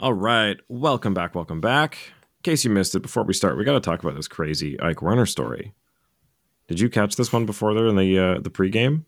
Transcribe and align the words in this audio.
All 0.00 0.14
right, 0.14 0.56
welcome 0.68 1.12
back, 1.12 1.34
welcome 1.34 1.60
back. 1.60 1.98
In 2.38 2.42
case 2.42 2.64
you 2.64 2.70
missed 2.70 2.94
it, 2.94 3.00
before 3.00 3.22
we 3.22 3.34
start, 3.34 3.58
we 3.58 3.64
got 3.64 3.74
to 3.74 3.80
talk 3.80 4.02
about 4.02 4.16
this 4.16 4.28
crazy 4.28 4.80
Ike 4.80 5.02
Runner 5.02 5.26
story. 5.26 5.74
Did 6.68 6.80
you 6.80 6.88
catch 6.88 7.16
this 7.16 7.34
one 7.34 7.44
before 7.44 7.74
there 7.74 7.86
in 7.86 7.96
the 7.96 8.18
uh, 8.18 8.40
the 8.40 8.48
pregame? 8.48 9.04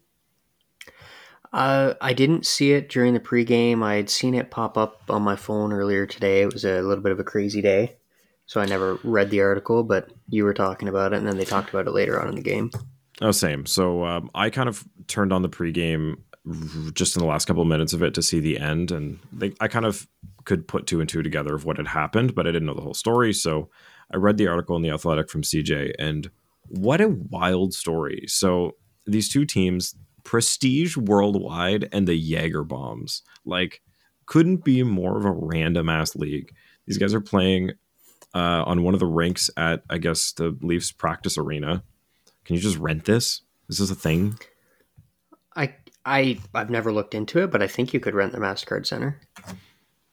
Uh, 1.50 1.94
I 2.02 2.12
didn't 2.12 2.44
see 2.44 2.72
it 2.72 2.90
during 2.90 3.14
the 3.14 3.20
pregame. 3.20 3.82
I 3.82 3.94
had 3.94 4.10
seen 4.10 4.34
it 4.34 4.50
pop 4.50 4.76
up 4.76 5.00
on 5.08 5.22
my 5.22 5.34
phone 5.34 5.72
earlier 5.72 6.04
today. 6.04 6.42
It 6.42 6.52
was 6.52 6.66
a 6.66 6.82
little 6.82 7.02
bit 7.02 7.12
of 7.12 7.20
a 7.20 7.24
crazy 7.24 7.62
day, 7.62 7.96
so 8.44 8.60
I 8.60 8.66
never 8.66 8.98
read 9.02 9.30
the 9.30 9.40
article. 9.40 9.84
But 9.84 10.10
you 10.28 10.44
were 10.44 10.52
talking 10.52 10.88
about 10.88 11.14
it, 11.14 11.16
and 11.16 11.26
then 11.26 11.38
they 11.38 11.46
talked 11.46 11.70
about 11.70 11.86
it 11.86 11.92
later 11.92 12.20
on 12.20 12.28
in 12.28 12.34
the 12.34 12.42
game. 12.42 12.70
Oh, 13.22 13.30
same. 13.30 13.64
So 13.64 14.04
um, 14.04 14.30
I 14.34 14.50
kind 14.50 14.68
of 14.68 14.84
turned 15.06 15.32
on 15.32 15.40
the 15.40 15.48
pregame 15.48 16.16
just 16.92 17.16
in 17.16 17.20
the 17.20 17.28
last 17.28 17.44
couple 17.44 17.62
of 17.62 17.68
minutes 17.68 17.92
of 17.92 18.02
it 18.02 18.14
to 18.14 18.22
see 18.22 18.40
the 18.40 18.58
end, 18.58 18.90
and 18.90 19.18
they, 19.32 19.52
I 19.60 19.68
kind 19.68 19.86
of 19.86 20.08
could 20.44 20.66
put 20.66 20.86
two 20.86 21.00
and 21.00 21.08
two 21.08 21.22
together 21.22 21.54
of 21.54 21.64
what 21.64 21.76
had 21.76 21.88
happened, 21.88 22.34
but 22.34 22.46
I 22.46 22.50
didn't 22.50 22.66
know 22.66 22.74
the 22.74 22.82
whole 22.82 22.94
story. 22.94 23.32
So 23.32 23.70
I 24.12 24.16
read 24.16 24.38
the 24.38 24.48
article 24.48 24.76
in 24.76 24.82
the 24.82 24.90
Athletic 24.90 25.30
from 25.30 25.42
CJ, 25.42 25.92
and 25.98 26.30
what 26.68 27.00
a 27.00 27.08
wild 27.08 27.74
story. 27.74 28.24
So 28.26 28.76
these 29.06 29.28
two 29.28 29.44
teams, 29.44 29.94
Prestige 30.24 30.96
Worldwide 30.96 31.88
and 31.92 32.06
the 32.06 32.16
Jaeger 32.16 32.64
Bombs, 32.64 33.22
like 33.44 33.82
couldn't 34.26 34.64
be 34.64 34.82
more 34.82 35.18
of 35.18 35.24
a 35.24 35.30
random 35.30 35.88
ass 35.88 36.16
league. 36.16 36.54
These 36.86 36.98
guys 36.98 37.14
are 37.14 37.20
playing 37.20 37.72
uh, 38.34 38.64
on 38.66 38.82
one 38.82 38.94
of 38.94 39.00
the 39.00 39.06
rinks 39.06 39.50
at, 39.56 39.82
I 39.90 39.98
guess, 39.98 40.32
the 40.32 40.56
Leafs 40.62 40.90
practice 40.90 41.38
arena. 41.38 41.82
Can 42.44 42.56
you 42.56 42.62
just 42.62 42.78
rent 42.78 43.04
this? 43.04 43.42
Is 43.68 43.78
this 43.78 43.90
a 43.90 43.94
thing? 43.94 44.38
I 45.54 45.74
I 46.04 46.38
I've 46.54 46.70
never 46.70 46.92
looked 46.92 47.14
into 47.14 47.42
it, 47.42 47.50
but 47.50 47.62
I 47.62 47.66
think 47.66 47.92
you 47.92 48.00
could 48.00 48.14
rent 48.14 48.32
the 48.32 48.38
Mastercard 48.38 48.86
Center. 48.86 49.20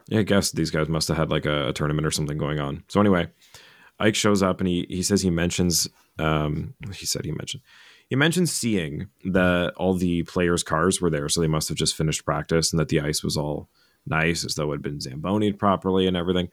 Yeah, 0.07 0.20
I 0.20 0.23
guess 0.23 0.52
these 0.52 0.71
guys 0.71 0.89
must 0.89 1.07
have 1.07 1.17
had 1.17 1.29
like 1.29 1.45
a, 1.45 1.70
a 1.70 1.73
tournament 1.73 2.05
or 2.05 2.12
something 2.12 2.38
going 2.38 2.59
on. 2.59 2.84
So 2.88 2.99
anyway, 2.99 3.27
Ike 3.99 4.15
shows 4.15 4.41
up 4.43 4.59
and 4.59 4.68
he 4.68 4.85
he 4.90 5.04
says 5.04 5.21
he 5.21 5.29
mentions 5.29 5.87
um 6.18 6.73
he 6.93 7.05
said 7.05 7.26
he 7.26 7.31
mentioned 7.31 7.62
he 8.09 8.15
mentions 8.15 8.51
seeing 8.51 9.07
that 9.26 9.73
all 9.77 9.93
the 9.93 10.23
players' 10.23 10.63
cars 10.63 10.99
were 10.99 11.12
there, 11.12 11.29
so 11.29 11.41
they 11.41 11.48
must 11.48 11.70
have 11.70 11.77
just 11.77 11.96
finished 11.96 12.26
practice 12.26 12.74
and 12.74 12.79
that 12.79 12.90
the 12.90 12.99
ice 12.99 13.24
was 13.24 13.37
all 13.37 13.70
nice 14.07 14.43
as 14.43 14.55
though 14.55 14.71
it 14.71 14.77
had 14.77 14.81
been 14.81 14.99
zambonied 14.99 15.59
properly 15.59 16.07
and 16.07 16.18
everything. 16.18 16.49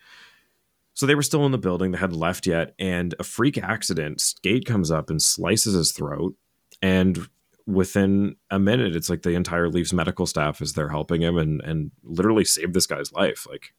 So 0.92 1.06
they 1.06 1.14
were 1.14 1.22
still 1.22 1.44
in 1.46 1.52
the 1.52 1.58
building, 1.58 1.90
they 1.92 1.98
hadn't 1.98 2.18
left 2.18 2.46
yet, 2.46 2.74
and 2.78 3.14
a 3.18 3.24
freak 3.24 3.58
accident, 3.58 4.20
Skate 4.20 4.64
comes 4.64 4.90
up 4.90 5.10
and 5.10 5.20
slices 5.20 5.74
his 5.74 5.92
throat. 5.92 6.34
And 6.80 7.28
within 7.66 8.36
a 8.50 8.58
minute, 8.58 8.94
it's 8.94 9.10
like 9.10 9.22
the 9.22 9.34
entire 9.34 9.68
Leafs 9.68 9.92
medical 9.92 10.26
staff 10.26 10.62
is 10.62 10.74
there 10.74 10.88
helping 10.88 11.22
him 11.22 11.36
and 11.36 11.60
and 11.62 11.90
literally 12.04 12.44
saved 12.44 12.74
this 12.74 12.86
guy's 12.86 13.12
life. 13.12 13.46
Like 13.48 13.74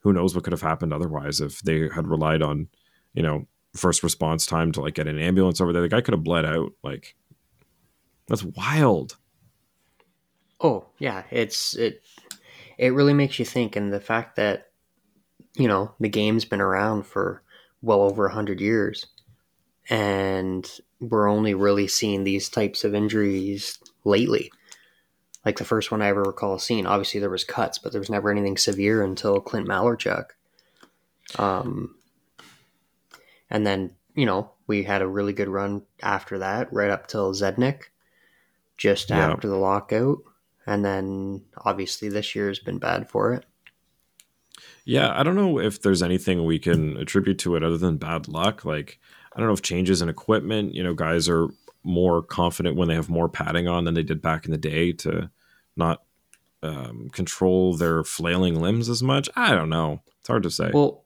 who 0.00 0.12
knows 0.12 0.34
what 0.34 0.44
could 0.44 0.52
have 0.52 0.62
happened 0.62 0.92
otherwise 0.92 1.40
if 1.40 1.60
they 1.60 1.88
had 1.94 2.06
relied 2.06 2.42
on, 2.42 2.68
you 3.14 3.22
know, 3.22 3.46
first 3.74 4.02
response 4.02 4.46
time 4.46 4.72
to 4.72 4.80
like 4.80 4.94
get 4.94 5.06
an 5.06 5.18
ambulance 5.18 5.60
over 5.60 5.72
there. 5.72 5.82
The 5.82 5.88
guy 5.88 6.00
could 6.00 6.14
have 6.14 6.24
bled 6.24 6.44
out. 6.44 6.72
Like 6.82 7.16
that's 8.26 8.44
wild. 8.44 9.16
Oh 10.60 10.86
yeah, 10.98 11.24
it's 11.30 11.74
it. 11.74 12.02
It 12.76 12.94
really 12.94 13.14
makes 13.14 13.38
you 13.38 13.44
think, 13.44 13.76
and 13.76 13.92
the 13.92 14.00
fact 14.00 14.36
that 14.36 14.68
you 15.54 15.68
know 15.68 15.94
the 16.00 16.08
game's 16.08 16.44
been 16.44 16.60
around 16.60 17.06
for 17.06 17.42
well 17.82 18.02
over 18.02 18.26
a 18.26 18.32
hundred 18.32 18.60
years, 18.60 19.06
and 19.88 20.70
we're 21.00 21.28
only 21.28 21.54
really 21.54 21.88
seeing 21.88 22.24
these 22.24 22.48
types 22.48 22.84
of 22.84 22.94
injuries 22.94 23.78
lately. 24.04 24.52
Like 25.44 25.56
the 25.56 25.64
first 25.64 25.90
one 25.90 26.02
I 26.02 26.08
ever 26.08 26.22
recall 26.22 26.58
seeing, 26.58 26.86
obviously 26.86 27.20
there 27.20 27.30
was 27.30 27.44
cuts, 27.44 27.78
but 27.78 27.92
there 27.92 28.00
was 28.00 28.10
never 28.10 28.30
anything 28.30 28.58
severe 28.58 29.02
until 29.02 29.40
Clint 29.40 29.66
Malarchuk. 29.66 30.26
Um, 31.38 31.94
and 33.48 33.66
then 33.66 33.94
you 34.14 34.26
know 34.26 34.50
we 34.66 34.82
had 34.82 35.02
a 35.02 35.06
really 35.08 35.32
good 35.32 35.48
run 35.48 35.82
after 36.02 36.38
that, 36.38 36.72
right 36.72 36.90
up 36.90 37.06
till 37.06 37.32
Zednik, 37.32 37.84
just 38.76 39.10
Yeah. 39.10 39.30
after 39.32 39.48
the 39.48 39.56
lockout, 39.56 40.18
and 40.66 40.84
then 40.84 41.44
obviously 41.56 42.08
this 42.08 42.34
year 42.34 42.48
has 42.48 42.58
been 42.58 42.78
bad 42.78 43.08
for 43.08 43.32
it. 43.32 43.46
Yeah, 44.84 45.12
I 45.18 45.22
don't 45.22 45.36
know 45.36 45.58
if 45.58 45.80
there's 45.80 46.02
anything 46.02 46.44
we 46.44 46.58
can 46.58 46.96
attribute 46.96 47.38
to 47.40 47.56
it 47.56 47.62
other 47.62 47.78
than 47.78 47.96
bad 47.96 48.28
luck. 48.28 48.64
Like, 48.64 48.98
I 49.32 49.38
don't 49.38 49.48
know 49.48 49.54
if 49.54 49.62
changes 49.62 50.02
in 50.02 50.08
equipment, 50.08 50.74
you 50.74 50.82
know, 50.82 50.94
guys 50.94 51.28
are 51.28 51.48
more 51.82 52.22
confident 52.22 52.76
when 52.76 52.88
they 52.88 52.94
have 52.94 53.08
more 53.08 53.28
padding 53.28 53.68
on 53.68 53.84
than 53.84 53.94
they 53.94 54.02
did 54.02 54.20
back 54.20 54.44
in 54.44 54.50
the 54.50 54.58
day 54.58 54.92
to 54.92 55.30
not 55.76 56.02
um, 56.62 57.08
control 57.12 57.74
their 57.74 58.04
flailing 58.04 58.60
limbs 58.60 58.88
as 58.88 59.02
much. 59.02 59.28
I 59.36 59.54
don't 59.54 59.70
know. 59.70 60.00
It's 60.18 60.28
hard 60.28 60.42
to 60.42 60.50
say. 60.50 60.70
Well, 60.72 61.04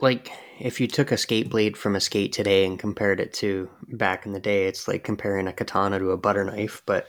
like 0.00 0.30
if 0.58 0.80
you 0.80 0.86
took 0.86 1.12
a 1.12 1.16
skate 1.16 1.50
blade 1.50 1.76
from 1.76 1.94
a 1.94 2.00
skate 2.00 2.32
today 2.32 2.64
and 2.64 2.78
compared 2.78 3.20
it 3.20 3.32
to 3.34 3.68
back 3.88 4.26
in 4.26 4.32
the 4.32 4.40
day, 4.40 4.66
it's 4.66 4.88
like 4.88 5.04
comparing 5.04 5.46
a 5.46 5.52
katana 5.52 5.98
to 5.98 6.10
a 6.10 6.16
butter 6.16 6.44
knife. 6.44 6.82
But, 6.86 7.08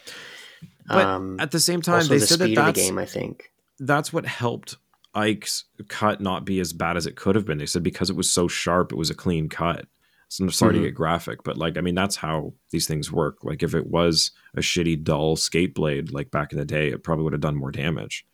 but 0.88 1.06
um, 1.06 1.40
at 1.40 1.52
the 1.52 1.60
same 1.60 1.82
time, 1.82 2.08
they 2.08 2.20
the 2.20 2.28
said 2.28 2.40
that 2.40 2.46
speed 2.46 2.58
of 2.58 2.66
the 2.66 2.72
that's, 2.72 2.88
game, 2.88 2.98
I 2.98 3.06
think. 3.06 3.52
that's 3.80 4.14
what 4.14 4.26
helped 4.26 4.76
Ike's 5.16 5.66
cut 5.88 6.22
not 6.22 6.46
be 6.46 6.60
as 6.60 6.74
bad 6.74 6.98
as 6.98 7.06
it 7.06 7.16
could 7.16 7.36
have 7.36 7.46
been. 7.46 7.58
They 7.58 7.66
said 7.66 7.84
because 7.84 8.10
it 8.10 8.16
was 8.16 8.32
so 8.32 8.48
sharp, 8.48 8.92
it 8.92 8.98
was 8.98 9.10
a 9.10 9.16
clean 9.16 9.50
cut. 9.50 9.88
So 10.30 10.44
I'm 10.44 10.52
sorry 10.52 10.74
Mhm. 10.74 10.78
to 10.80 10.86
get 10.88 10.94
graphic, 10.96 11.44
but 11.44 11.58
like 11.58 11.78
I 11.78 11.82
mean 11.82 11.96
that's 11.96 12.18
how 12.18 12.54
these 12.72 12.86
things 12.88 13.12
work. 13.12 13.38
Like 13.44 13.64
if 13.64 13.74
it 13.74 13.88
was 13.88 14.32
a 14.56 14.60
shitty 14.60 15.04
dull 15.04 15.36
skate 15.36 15.74
blade 15.74 16.12
like 16.12 16.32
back 16.32 16.52
in 16.52 16.60
the 16.60 16.66
day, 16.66 16.90
it 16.90 17.04
probably 17.04 17.24
would 17.24 17.34
have 17.34 17.42
done 17.42 17.56
more 17.56 17.72
damage. 17.72 18.26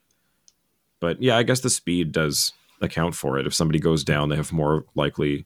But 0.99 1.21
yeah, 1.21 1.37
I 1.37 1.43
guess 1.43 1.59
the 1.59 1.69
speed 1.69 2.11
does 2.11 2.51
account 2.81 3.13
for 3.15 3.37
it. 3.37 3.45
If 3.45 3.53
somebody 3.53 3.79
goes 3.79 4.03
down, 4.03 4.29
they 4.29 4.35
have 4.35 4.51
more 4.51 4.85
likely 4.95 5.45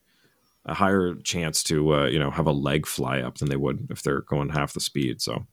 a 0.64 0.74
higher 0.74 1.14
chance 1.16 1.62
to 1.64 1.94
uh, 1.94 2.06
you 2.06 2.18
know 2.18 2.30
have 2.30 2.46
a 2.46 2.52
leg 2.52 2.86
fly 2.86 3.20
up 3.20 3.38
than 3.38 3.48
they 3.48 3.56
would 3.56 3.88
if 3.90 4.02
they're 4.02 4.22
going 4.22 4.50
half 4.50 4.72
the 4.72 4.80
speed. 4.80 5.20
So 5.20 5.46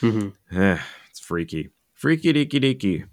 hmm 0.00 0.28
eh, 0.52 0.78
it's 1.10 1.20
freaky, 1.20 1.70
freaky 1.92 2.32
deaky 2.32 2.60
deaky. 2.60 3.06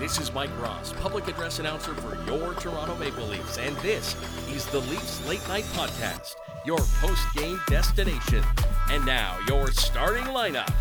This 0.00 0.18
is 0.18 0.32
Mike 0.32 0.50
Ross, 0.62 0.94
public 0.94 1.28
address 1.28 1.58
announcer 1.58 1.92
for 1.92 2.16
your 2.24 2.54
Toronto 2.54 2.96
Maple 2.96 3.26
Leafs, 3.26 3.58
and 3.58 3.76
this 3.76 4.16
is 4.48 4.64
the 4.66 4.78
Leafs 4.80 5.28
Late 5.28 5.46
Night 5.46 5.64
Podcast, 5.74 6.36
your 6.64 6.78
post 7.02 7.22
game 7.36 7.60
destination. 7.66 8.42
And 8.90 9.04
now, 9.04 9.38
your 9.46 9.70
starting 9.72 10.24
lineup 10.24 10.72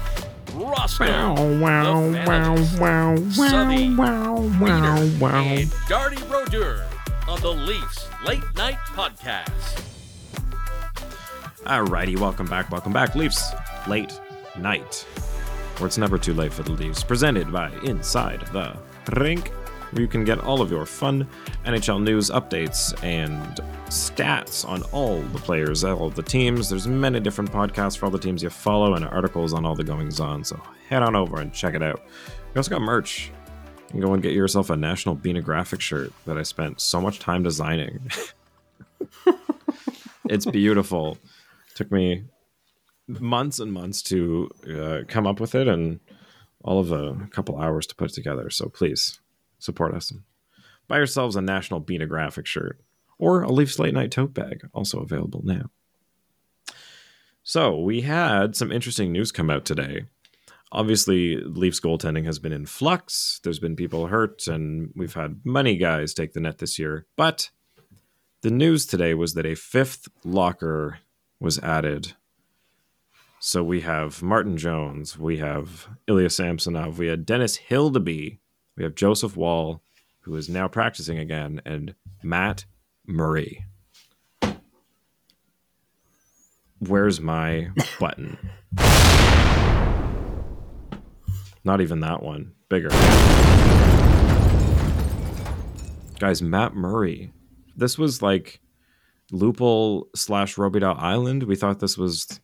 Roscoe, 0.53 1.35
the 1.35 2.23
Fanalyst, 2.25 3.33
Southey, 3.33 3.89
Reader, 3.89 5.19
wow, 5.21 5.43
and 5.43 5.69
Darty 5.89 6.27
Brodeur 6.29 6.85
on 7.27 7.41
the 7.41 7.51
Leafs 7.51 8.07
Late 8.25 8.41
Night 8.55 8.77
Podcast. 8.95 9.83
Alrighty, 11.65 12.17
welcome 12.17 12.47
back, 12.47 12.71
welcome 12.71 12.93
back. 12.93 13.15
Leafs 13.15 13.51
Late 13.85 14.17
Night, 14.57 15.05
where 15.77 15.87
it's 15.87 15.97
never 15.97 16.17
too 16.17 16.33
late 16.33 16.53
for 16.53 16.63
the 16.63 16.71
Leafs, 16.71 17.03
presented 17.03 17.51
by 17.51 17.69
Inside 17.83 18.47
the 18.53 18.77
Rink, 19.17 19.49
where 19.91 20.01
you 20.01 20.07
can 20.07 20.23
get 20.23 20.39
all 20.39 20.61
of 20.61 20.71
your 20.71 20.85
fun 20.85 21.27
NHL 21.65 22.01
news, 22.01 22.29
updates, 22.29 22.93
and 23.03 23.59
stats 23.87 24.67
on 24.67 24.83
all 24.91 25.21
the 25.21 25.39
players, 25.39 25.83
all 25.83 26.07
of 26.07 26.15
the 26.15 26.23
teams. 26.23 26.69
There's 26.69 26.87
many 26.87 27.19
different 27.19 27.51
podcasts 27.51 27.97
for 27.97 28.05
all 28.05 28.11
the 28.11 28.19
teams 28.19 28.43
you 28.43 28.49
follow 28.49 28.95
and 28.95 29.05
articles 29.05 29.53
on 29.53 29.65
all 29.65 29.75
the 29.75 29.83
goings 29.83 30.19
on, 30.19 30.43
so 30.43 30.61
head 30.89 31.03
on 31.03 31.15
over 31.15 31.39
and 31.41 31.53
check 31.53 31.75
it 31.75 31.83
out. 31.83 32.03
We 32.53 32.57
also 32.57 32.71
got 32.71 32.81
merch. 32.81 33.31
You 33.87 33.91
can 33.93 34.01
go 34.01 34.13
and 34.13 34.21
get 34.21 34.33
yourself 34.33 34.69
a 34.69 34.75
National 34.75 35.15
Bean 35.15 35.41
graphic 35.41 35.81
shirt 35.81 36.13
that 36.25 36.37
I 36.37 36.43
spent 36.43 36.79
so 36.79 37.01
much 37.01 37.19
time 37.19 37.43
designing. 37.43 37.99
it's 40.29 40.45
beautiful 40.45 41.17
took 41.79 41.91
me 41.93 42.25
months 43.07 43.59
and 43.59 43.71
months 43.71 44.01
to 44.01 44.49
uh, 44.69 44.99
come 45.07 45.25
up 45.25 45.39
with 45.39 45.55
it 45.55 45.65
and 45.65 46.01
all 46.63 46.79
of 46.79 46.91
a, 46.91 47.27
couple 47.31 47.59
hours 47.59 47.87
to 47.87 47.95
put 47.95 48.11
together. 48.13 48.49
So 48.49 48.69
please 48.69 49.19
support 49.59 49.93
us 49.93 50.11
buy 50.89 50.97
yourselves 50.97 51.37
a 51.37 51.41
national 51.41 51.79
beat 51.79 52.01
a 52.01 52.05
graphic 52.05 52.45
shirt 52.45 52.81
or 53.17 53.43
a 53.43 53.51
leafs 53.51 53.79
late 53.79 53.93
night 53.93 54.11
tote 54.11 54.33
bag 54.33 54.67
also 54.73 54.99
available 54.99 55.41
now. 55.45 55.69
So 57.43 57.79
we 57.79 58.01
had 58.01 58.57
some 58.57 58.71
interesting 58.71 59.13
news 59.13 59.31
come 59.31 59.49
out 59.49 59.63
today. 59.63 60.05
Obviously 60.71 61.37
leafs 61.37 61.79
goaltending 61.79 62.25
has 62.25 62.37
been 62.37 62.51
in 62.51 62.65
flux. 62.65 63.39
There's 63.43 63.59
been 63.59 63.75
people 63.75 64.07
hurt 64.07 64.47
and 64.47 64.91
we've 64.95 65.13
had 65.13 65.41
many 65.45 65.77
guys 65.77 66.13
take 66.13 66.33
the 66.33 66.41
net 66.41 66.57
this 66.57 66.77
year. 66.77 67.05
But 67.15 67.49
the 68.41 68.51
news 68.51 68.85
today 68.85 69.13
was 69.13 69.33
that 69.33 69.45
a 69.45 69.55
fifth 69.55 70.09
locker 70.23 70.99
was 71.39 71.59
added. 71.59 72.13
So 73.41 73.63
we 73.63 73.79
have 73.81 74.21
Martin 74.21 74.57
Jones, 74.57 75.17
we 75.17 75.37
have 75.37 75.87
Ilya 76.07 76.29
Samsonov, 76.29 76.99
we 76.99 77.07
had 77.07 77.25
Dennis 77.25 77.57
Hildeby, 77.69 78.37
we 78.75 78.83
have 78.83 78.95
Joseph 78.95 79.37
Woll, 79.37 79.81
who 80.23 80.35
is 80.35 80.49
now 80.49 80.67
practicing 80.67 81.17
again, 81.17 81.61
and 81.65 81.95
Matt 82.21 82.65
Murray. 83.07 83.63
Where's 86.79 87.21
my 87.21 87.69
button? 87.97 88.37
Not 91.63 91.79
even 91.79 92.01
that 92.01 92.21
one. 92.21 92.51
Bigger. 92.67 92.89
Guys, 96.19 96.41
Matt 96.41 96.75
Murray. 96.75 97.31
This 97.77 97.97
was 97.97 98.21
like 98.21 98.59
Loophole 99.31 100.09
slash 100.13 100.57
Robidas 100.57 100.97
Island. 100.99 101.43
We 101.43 101.55
thought 101.55 101.79
this 101.79 101.97
was 101.97 102.41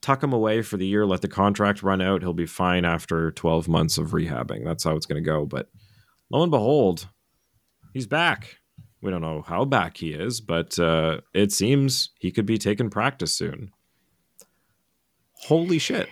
tuck 0.00 0.22
him 0.22 0.32
away 0.32 0.62
for 0.62 0.76
the 0.76 0.86
year, 0.86 1.06
let 1.06 1.20
the 1.20 1.28
contract 1.28 1.82
run 1.82 2.00
out. 2.00 2.22
He'll 2.22 2.32
be 2.32 2.46
fine 2.46 2.84
after 2.84 3.30
12 3.32 3.68
months 3.68 3.98
of 3.98 4.10
rehabbing. 4.10 4.64
That's 4.64 4.84
how 4.84 4.96
it's 4.96 5.06
going 5.06 5.22
to 5.22 5.28
go. 5.28 5.44
But 5.44 5.68
lo 6.30 6.42
and 6.42 6.50
behold, 6.50 7.08
he's 7.92 8.06
back. 8.06 8.56
We 9.00 9.10
don't 9.10 9.20
know 9.20 9.42
how 9.42 9.64
back 9.64 9.96
he 9.96 10.12
is, 10.12 10.40
but 10.40 10.78
uh, 10.78 11.20
it 11.34 11.50
seems 11.52 12.10
he 12.20 12.30
could 12.30 12.46
be 12.46 12.56
taking 12.56 12.88
practice 12.88 13.34
soon. 13.34 13.72
Holy 15.46 15.78
shit. 15.78 16.08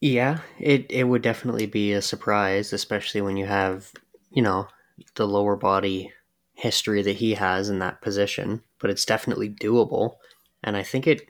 Yeah, 0.00 0.40
it, 0.58 0.86
it 0.90 1.04
would 1.04 1.22
definitely 1.22 1.66
be 1.66 1.92
a 1.92 2.02
surprise, 2.02 2.72
especially 2.72 3.22
when 3.22 3.36
you 3.36 3.46
have, 3.46 3.92
you 4.30 4.42
know, 4.42 4.68
the 5.14 5.26
lower 5.26 5.56
body 5.56 6.12
history 6.54 7.02
that 7.02 7.16
he 7.16 7.34
has 7.34 7.70
in 7.70 7.78
that 7.78 8.02
position. 8.02 8.62
But 8.78 8.90
it's 8.90 9.06
definitely 9.06 9.48
doable. 9.48 10.16
And 10.62 10.76
I 10.76 10.82
think 10.82 11.06
it, 11.06 11.22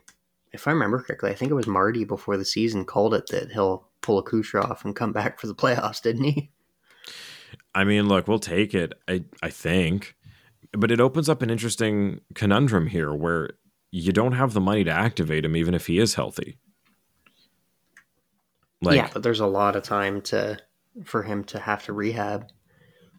if 0.52 0.66
I 0.66 0.72
remember 0.72 1.00
correctly, 1.00 1.30
I 1.30 1.34
think 1.34 1.50
it 1.50 1.54
was 1.54 1.66
Marty 1.66 2.04
before 2.04 2.36
the 2.36 2.44
season 2.44 2.84
called 2.84 3.14
it 3.14 3.28
that 3.28 3.52
he'll 3.52 3.88
pull 4.00 4.18
a 4.18 4.24
Kucherov 4.24 4.84
and 4.84 4.96
come 4.96 5.12
back 5.12 5.38
for 5.38 5.46
the 5.46 5.54
playoffs, 5.56 6.02
didn't 6.02 6.24
he? 6.24 6.50
I 7.74 7.84
mean, 7.84 8.08
look, 8.08 8.26
we'll 8.26 8.38
take 8.38 8.74
it. 8.74 8.94
I 9.06 9.24
I 9.42 9.50
think, 9.50 10.16
but 10.72 10.90
it 10.90 11.00
opens 11.00 11.28
up 11.28 11.42
an 11.42 11.50
interesting 11.50 12.20
conundrum 12.34 12.88
here 12.88 13.14
where 13.14 13.50
you 13.92 14.12
don't 14.12 14.32
have 14.32 14.52
the 14.52 14.60
money 14.60 14.84
to 14.84 14.90
activate 14.90 15.44
him, 15.44 15.56
even 15.56 15.74
if 15.74 15.86
he 15.86 15.98
is 15.98 16.14
healthy. 16.14 16.58
Like, 18.82 18.96
yeah, 18.96 19.10
but 19.12 19.22
there's 19.22 19.40
a 19.40 19.46
lot 19.46 19.76
of 19.76 19.82
time 19.82 20.20
to 20.22 20.58
for 21.04 21.22
him 21.22 21.44
to 21.44 21.58
have 21.58 21.84
to 21.84 21.92
rehab. 21.92 22.50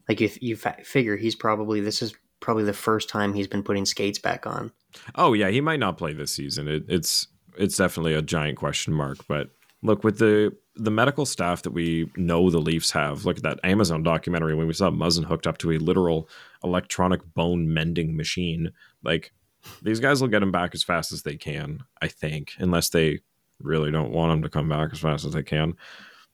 Like 0.09 0.19
you, 0.19 0.29
you 0.41 0.55
figure 0.57 1.15
he's 1.15 1.35
probably 1.35 1.79
this 1.79 2.01
is 2.01 2.13
probably 2.41 2.63
the 2.63 2.73
first 2.73 3.07
time 3.07 3.33
he's 3.33 3.47
been 3.47 3.63
putting 3.63 3.85
skates 3.85 4.19
back 4.19 4.45
on. 4.45 4.71
Oh 5.15 5.33
yeah, 5.33 5.49
he 5.49 5.61
might 5.61 5.79
not 5.79 5.97
play 5.97 6.13
this 6.13 6.33
season. 6.33 6.67
It, 6.67 6.83
it's 6.89 7.27
it's 7.57 7.77
definitely 7.77 8.13
a 8.13 8.21
giant 8.21 8.57
question 8.57 8.93
mark. 8.93 9.19
But 9.27 9.49
look, 9.81 10.03
with 10.03 10.19
the 10.19 10.53
the 10.75 10.91
medical 10.91 11.25
staff 11.25 11.63
that 11.63 11.71
we 11.71 12.09
know 12.15 12.49
the 12.49 12.59
Leafs 12.59 12.91
have, 12.91 13.25
look 13.25 13.37
at 13.37 13.43
that 13.43 13.59
Amazon 13.63 14.03
documentary 14.03 14.55
when 14.55 14.67
we 14.67 14.73
saw 14.73 14.89
Muzzin 14.89 15.25
hooked 15.25 15.47
up 15.47 15.57
to 15.59 15.71
a 15.71 15.77
literal 15.77 16.29
electronic 16.63 17.21
bone 17.33 17.73
mending 17.73 18.15
machine. 18.15 18.71
Like 19.03 19.33
these 19.81 19.99
guys 19.99 20.21
will 20.21 20.27
get 20.27 20.43
him 20.43 20.51
back 20.51 20.73
as 20.73 20.83
fast 20.83 21.11
as 21.11 21.23
they 21.23 21.35
can, 21.35 21.83
I 22.01 22.07
think, 22.07 22.53
unless 22.57 22.89
they 22.89 23.19
really 23.59 23.91
don't 23.91 24.11
want 24.11 24.33
him 24.33 24.41
to 24.41 24.49
come 24.49 24.69
back 24.69 24.89
as 24.91 24.99
fast 24.99 25.25
as 25.25 25.33
they 25.33 25.43
can. 25.43 25.73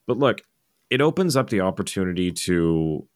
But 0.05 0.17
look, 0.17 0.41
it 0.89 1.01
opens 1.01 1.35
up 1.35 1.49
the 1.49 1.61
opportunity 1.61 2.31
to 2.31 3.07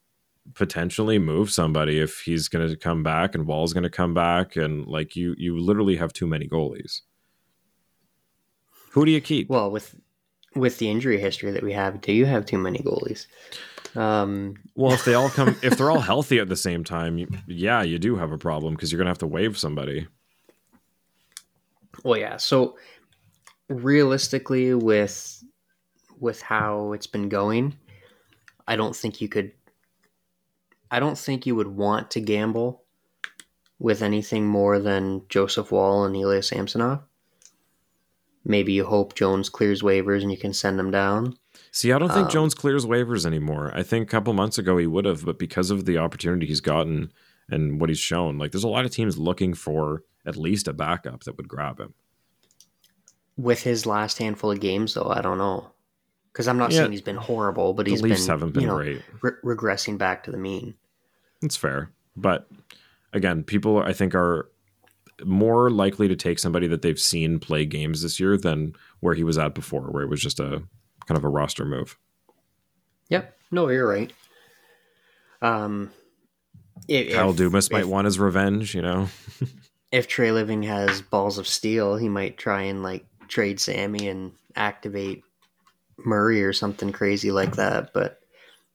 potentially 0.54 1.20
move 1.20 1.52
somebody 1.52 2.00
if 2.00 2.22
he's 2.22 2.48
going 2.48 2.68
to 2.68 2.76
come 2.76 3.04
back 3.04 3.36
and 3.36 3.46
Woll's 3.46 3.74
going 3.74 3.84
to 3.84 3.90
come 3.90 4.14
back 4.14 4.56
and 4.56 4.86
like 4.88 5.16
you 5.16 5.36
you 5.38 5.58
literally 5.60 5.96
have 5.98 6.14
too 6.14 6.28
many 6.28 6.48
goalies. 6.48 7.02
Who 8.92 9.06
do 9.06 9.12
you 9.12 9.22
keep? 9.22 9.50
Well, 9.50 9.72
with 9.72 9.96
with 10.56 10.80
the 10.80 10.90
injury 10.90 11.20
history 11.20 11.52
that 11.52 11.64
we 11.64 11.74
have, 11.74 12.02
do 12.02 12.12
you 12.12 12.26
have 12.26 12.46
too 12.46 12.58
many 12.58 12.80
goalies? 12.80 13.28
Um, 13.96 14.56
well, 14.76 14.94
if 14.94 15.06
they 15.06 15.14
all 15.14 15.30
come, 15.30 15.58
if 15.62 15.78
they're 15.78 15.92
all 15.92 16.00
healthy 16.12 16.40
at 16.40 16.50
the 16.50 16.56
same 16.56 16.84
time, 16.84 17.18
you, 17.18 17.28
yeah, 17.48 17.82
you 17.82 18.00
do 18.00 18.16
have 18.16 18.32
a 18.32 18.38
problem 18.38 18.74
because 18.74 18.92
you're 18.92 18.98
gonna 18.98 19.10
have 19.10 19.18
to 19.20 19.28
waive 19.28 19.58
somebody. 19.58 20.08
Well, 22.04 22.20
yeah. 22.20 22.38
So 22.38 22.78
realistically, 23.70 24.74
with 24.74 25.44
with 26.20 26.42
how 26.42 26.94
it's 26.94 27.08
been 27.08 27.30
going, 27.30 27.76
I 28.68 28.76
don't 28.76 28.96
think 28.96 29.22
you 29.22 29.28
could. 29.28 29.52
I 30.92 31.00
don't 31.00 31.18
think 31.18 31.46
you 31.46 31.56
would 31.56 31.70
want 31.70 32.12
to 32.12 32.20
gamble 32.22 32.84
with 33.80 34.02
anything 34.02 34.46
more 34.46 34.78
than 34.78 35.24
Joseph 35.30 35.72
Woll 35.72 36.04
and 36.04 36.16
Ilya 36.16 36.44
Samsonov. 36.44 37.02
Maybe 38.44 38.74
you 38.74 38.86
hope 38.86 39.16
Jones 39.16 39.50
clears 39.50 39.82
waivers 39.82 40.22
and 40.22 40.32
you 40.32 40.38
can 40.38 40.54
send 40.54 40.78
them 40.78 40.92
down. 40.92 41.38
See, 41.72 41.92
I 41.92 42.00
don't 42.00 42.10
think 42.10 42.26
um, 42.26 42.32
Jones 42.32 42.54
clears 42.54 42.86
waivers 42.86 43.26
anymore. 43.26 43.72
I 43.74 43.84
think 43.84 44.04
a 44.04 44.12
couple 44.12 44.34
months 44.34 44.58
ago 44.58 44.78
he 44.78 44.88
would 44.88 45.06
have, 45.06 45.26
but 45.26 45.40
because 45.40 45.72
of 45.72 45.86
the 45.86 45.98
opportunity 45.98 46.46
he's 46.46 46.60
gotten 46.60 47.12
and 47.50 47.80
what 47.80 47.90
he's 47.90 48.00
shown, 48.00 48.38
like 48.38 48.52
there's 48.52 48.64
a 48.64 48.70
lot 48.70 48.86
of 48.86 48.92
teams 48.92 49.18
looking 49.18 49.54
for 49.54 50.04
at 50.26 50.36
least 50.36 50.68
a 50.68 50.74
backup 50.74 51.24
that 51.24 51.38
would 51.38 51.48
grab 51.48 51.80
him. 51.80 51.94
With 53.38 53.64
his 53.64 53.86
last 53.86 54.18
handful 54.18 54.52
of 54.52 54.60
games, 54.60 54.94
though, 54.94 55.10
I 55.10 55.22
don't 55.22 55.38
know. 55.38 55.72
Because 56.32 56.48
I'm 56.48 56.58
not 56.58 56.72
yeah, 56.72 56.80
saying 56.80 56.92
he's 56.92 57.02
been 57.02 57.18
horrible, 57.18 57.74
but 57.74 57.88
he's 57.88 58.02
been, 58.02 58.12
haven't 58.12 58.52
been 58.52 58.62
you 58.62 58.68
know, 58.68 58.76
great. 58.76 59.02
Re- 59.22 59.56
regressing 59.56 59.98
back 59.98 60.24
to 60.24 60.32
the 60.32 60.38
mean. 60.38 60.76
It's 61.42 61.58
fair, 61.58 61.92
but 62.16 62.48
again, 63.14 63.44
people 63.44 63.80
I 63.80 63.94
think 63.94 64.16
are 64.16 64.50
more 65.24 65.70
likely 65.70 66.08
to 66.08 66.16
take 66.16 66.40
somebody 66.40 66.68
that 66.68 66.82
they've 66.82 67.00
seen 67.00 67.40
play 67.40 67.66
games 67.66 68.02
this 68.02 68.20
year 68.20 68.38
than 68.38 68.74
where 69.00 69.14
he 69.14 69.24
was 69.24 69.38
at 69.38 69.54
before, 69.54 69.84
where 69.92 70.04
it 70.04 70.10
was 70.10 70.22
just 70.22 70.40
a 70.40 70.64
kind 71.06 71.18
of 71.18 71.24
a 71.24 71.30
roster 71.30 71.66
move. 71.66 71.98
Yep. 73.10 73.38
No, 73.52 73.70
you're 73.70 73.88
right. 73.88 74.12
Um, 75.42 75.92
if, 76.88 77.14
Kyle 77.14 77.34
Dubas 77.34 77.68
if, 77.68 77.72
might 77.72 77.88
want 77.88 78.06
his 78.06 78.20
revenge, 78.20 78.74
you 78.74 78.82
know. 78.82 79.10
if 79.92 80.08
Treliving 80.08 80.66
has 80.66 81.02
balls 81.02 81.38
of 81.38 81.48
steel, 81.48 81.98
he 81.98 82.10
might 82.10 82.38
try 82.38 82.64
and 82.64 82.84
like 82.84 83.06
trade 83.28 83.60
Sammy 83.60 84.08
and 84.08 84.32
activate 84.56 85.24
Murray 85.98 86.44
or 86.44 86.54
something 86.54 86.92
crazy 86.92 87.32
like 87.32 87.56
that. 87.58 87.94
But 87.94 88.21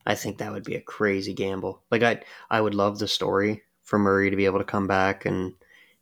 I 0.06 0.14
think 0.14 0.38
that 0.38 0.52
would 0.52 0.64
be 0.64 0.76
a 0.76 0.80
crazy 0.80 1.34
gamble. 1.34 1.82
Like 1.90 2.02
I, 2.02 2.22
I 2.50 2.60
would 2.60 2.74
love 2.74 2.98
the 2.98 3.08
story 3.08 3.62
for 3.82 3.98
Murray 3.98 4.30
to 4.30 4.36
be 4.36 4.46
able 4.46 4.58
to 4.58 4.64
come 4.64 4.86
back 4.86 5.26
and 5.26 5.54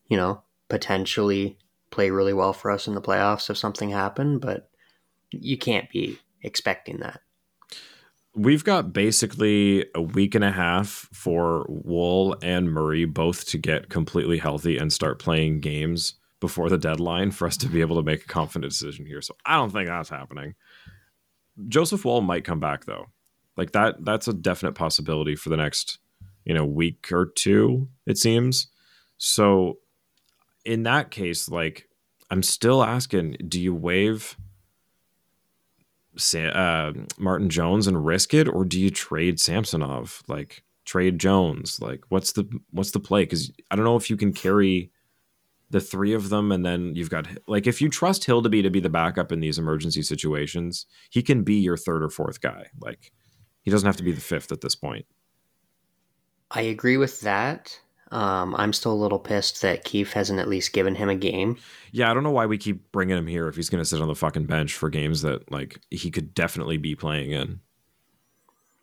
you 0.09 0.17
know, 0.17 0.43
potentially 0.69 1.59
play 1.91 2.11
really 2.11 2.33
well 2.33 2.53
for 2.53 2.71
us 2.71 2.87
in 2.87 2.95
the 2.95 3.01
playoffs 3.01 3.51
if 3.51 3.57
something 3.57 3.91
happened, 3.91 4.41
but 4.41 4.71
you 5.31 5.57
can't 5.57 5.91
be 5.91 6.19
expecting 6.43 6.99
that. 7.01 7.21
We've 8.37 8.65
got 8.65 8.93
basically 8.93 9.87
a 9.95 10.03
week 10.03 10.35
and 10.35 10.43
a 10.43 10.51
half 10.51 11.09
for 11.13 11.67
Woll 11.69 12.37
and 12.43 12.73
Murray 12.73 13.05
both 13.05 13.47
to 13.47 13.59
get 13.59 13.91
completely 13.91 14.39
healthy 14.39 14.77
and 14.77 14.93
start 14.93 15.21
playing 15.21 15.61
games 15.61 16.15
before 16.41 16.69
the 16.69 16.79
deadline 16.79 17.31
for 17.31 17.47
us 17.47 17.57
to 17.59 17.69
be 17.69 17.81
able 17.81 17.97
to 17.97 18.03
make 18.03 18.23
a 18.23 18.29
confident 18.29 18.73
decision 18.73 19.07
here. 19.07 19.23
So 19.23 19.37
I 19.47 19.57
don't 19.57 19.71
think 19.71 19.89
that's 19.89 20.09
happening. 20.09 20.57
Joseph 21.69 22.05
Woll 22.05 22.23
might 22.23 22.45
come 22.45 22.59
back 22.59 22.87
though. 22.87 23.07
Like 23.57 23.73
that 23.73 24.05
that's 24.05 24.29
a 24.29 24.33
definite 24.33 24.75
possibility 24.75 25.37
for 25.37 25.49
the 25.49 25.57
next, 25.57 25.99
you 26.45 26.55
know, 26.55 26.65
week 26.65 27.11
or 27.13 27.27
two, 27.27 27.89
it 28.07 28.19
seems. 28.19 28.69
So 29.17 29.79
in 30.65 30.83
that 30.85 31.11
case, 31.11 31.49
like 31.49 31.89
I'm 32.31 32.43
still 32.43 32.83
asking, 32.83 33.37
do 33.47 33.61
you 33.61 33.75
waive 33.75 34.37
uh, 36.35 36.93
Martin 37.19 37.49
Jones 37.51 37.87
and 37.87 38.05
risk 38.05 38.35
it, 38.35 38.49
or 38.49 38.65
do 38.65 38.81
you 38.81 38.91
trade 38.91 39.41
Samsonov? 39.41 40.23
Like 40.29 40.63
trade 40.85 41.19
Jones? 41.19 41.81
Like 41.81 42.03
what's 42.09 42.33
the 42.33 42.49
what's 42.71 42.93
the 42.93 43.01
play? 43.01 43.23
Because 43.23 43.51
I 43.71 43.77
don't 43.77 43.85
know 43.85 43.97
if 43.97 44.11
you 44.11 44.17
can 44.17 44.33
carry 44.33 44.91
the 45.71 45.81
three 45.81 46.13
of 46.13 46.29
them, 46.29 46.53
and 46.53 46.65
then 46.65 46.95
you've 46.95 47.11
got 47.11 47.27
like 47.47 47.67
if 47.67 47.81
you 47.81 47.89
trust 47.89 48.27
Hildeby 48.27 48.63
to 48.63 48.71
be 48.71 48.81
the 48.81 48.89
backup 48.89 49.33
in 49.33 49.41
these 49.41 49.59
emergency 49.59 50.03
situations, 50.03 50.87
he 51.11 51.23
can 51.23 51.43
be 51.43 51.55
your 51.55 51.77
third 51.77 52.03
or 52.03 52.11
fourth 52.11 52.41
guy. 52.41 52.67
Like 52.81 53.13
he 53.65 53.71
doesn't 53.71 53.87
have 53.87 53.97
to 53.97 54.03
be 54.03 54.13
the 54.13 54.21
fifth 54.21 54.53
at 54.53 54.61
this 54.61 54.75
point. 54.75 55.07
I 56.51 56.63
agree 56.63 56.97
with 56.97 57.21
that. 57.23 57.81
Um, 58.11 58.55
I'm 58.57 58.73
still 58.73 58.93
a 58.93 58.95
little 58.95 59.19
pissed 59.19 59.63
that 59.63 59.83
Keefe 59.83 60.13
hasn't 60.13 60.39
at 60.39 60.49
least 60.49 60.73
given 60.73 60.95
him 60.95 61.09
a 61.09 61.17
game. 61.17 61.57
Yeah, 61.91 62.11
I 62.11 62.15
don't 62.15 62.23
know 62.23 62.31
why 62.31 62.47
we 62.47 62.59
keep 62.59 62.93
bringing 62.93 63.17
him 63.17 63.27
here 63.27 63.49
if 63.49 63.57
he's 63.57 63.69
going 63.69 63.83
to 63.83 63.85
sit 63.85 64.01
on 64.01 64.07
the 64.07 64.15
fucking 64.15 64.47
bench 64.47 64.75
for 64.75 64.89
games 64.89 65.23
that 65.23 65.51
like 65.51 65.81
he 65.91 66.11
could 66.11 66.33
definitely 66.33 66.77
be 66.77 66.95
playing 66.95 67.33
in. 67.33 67.61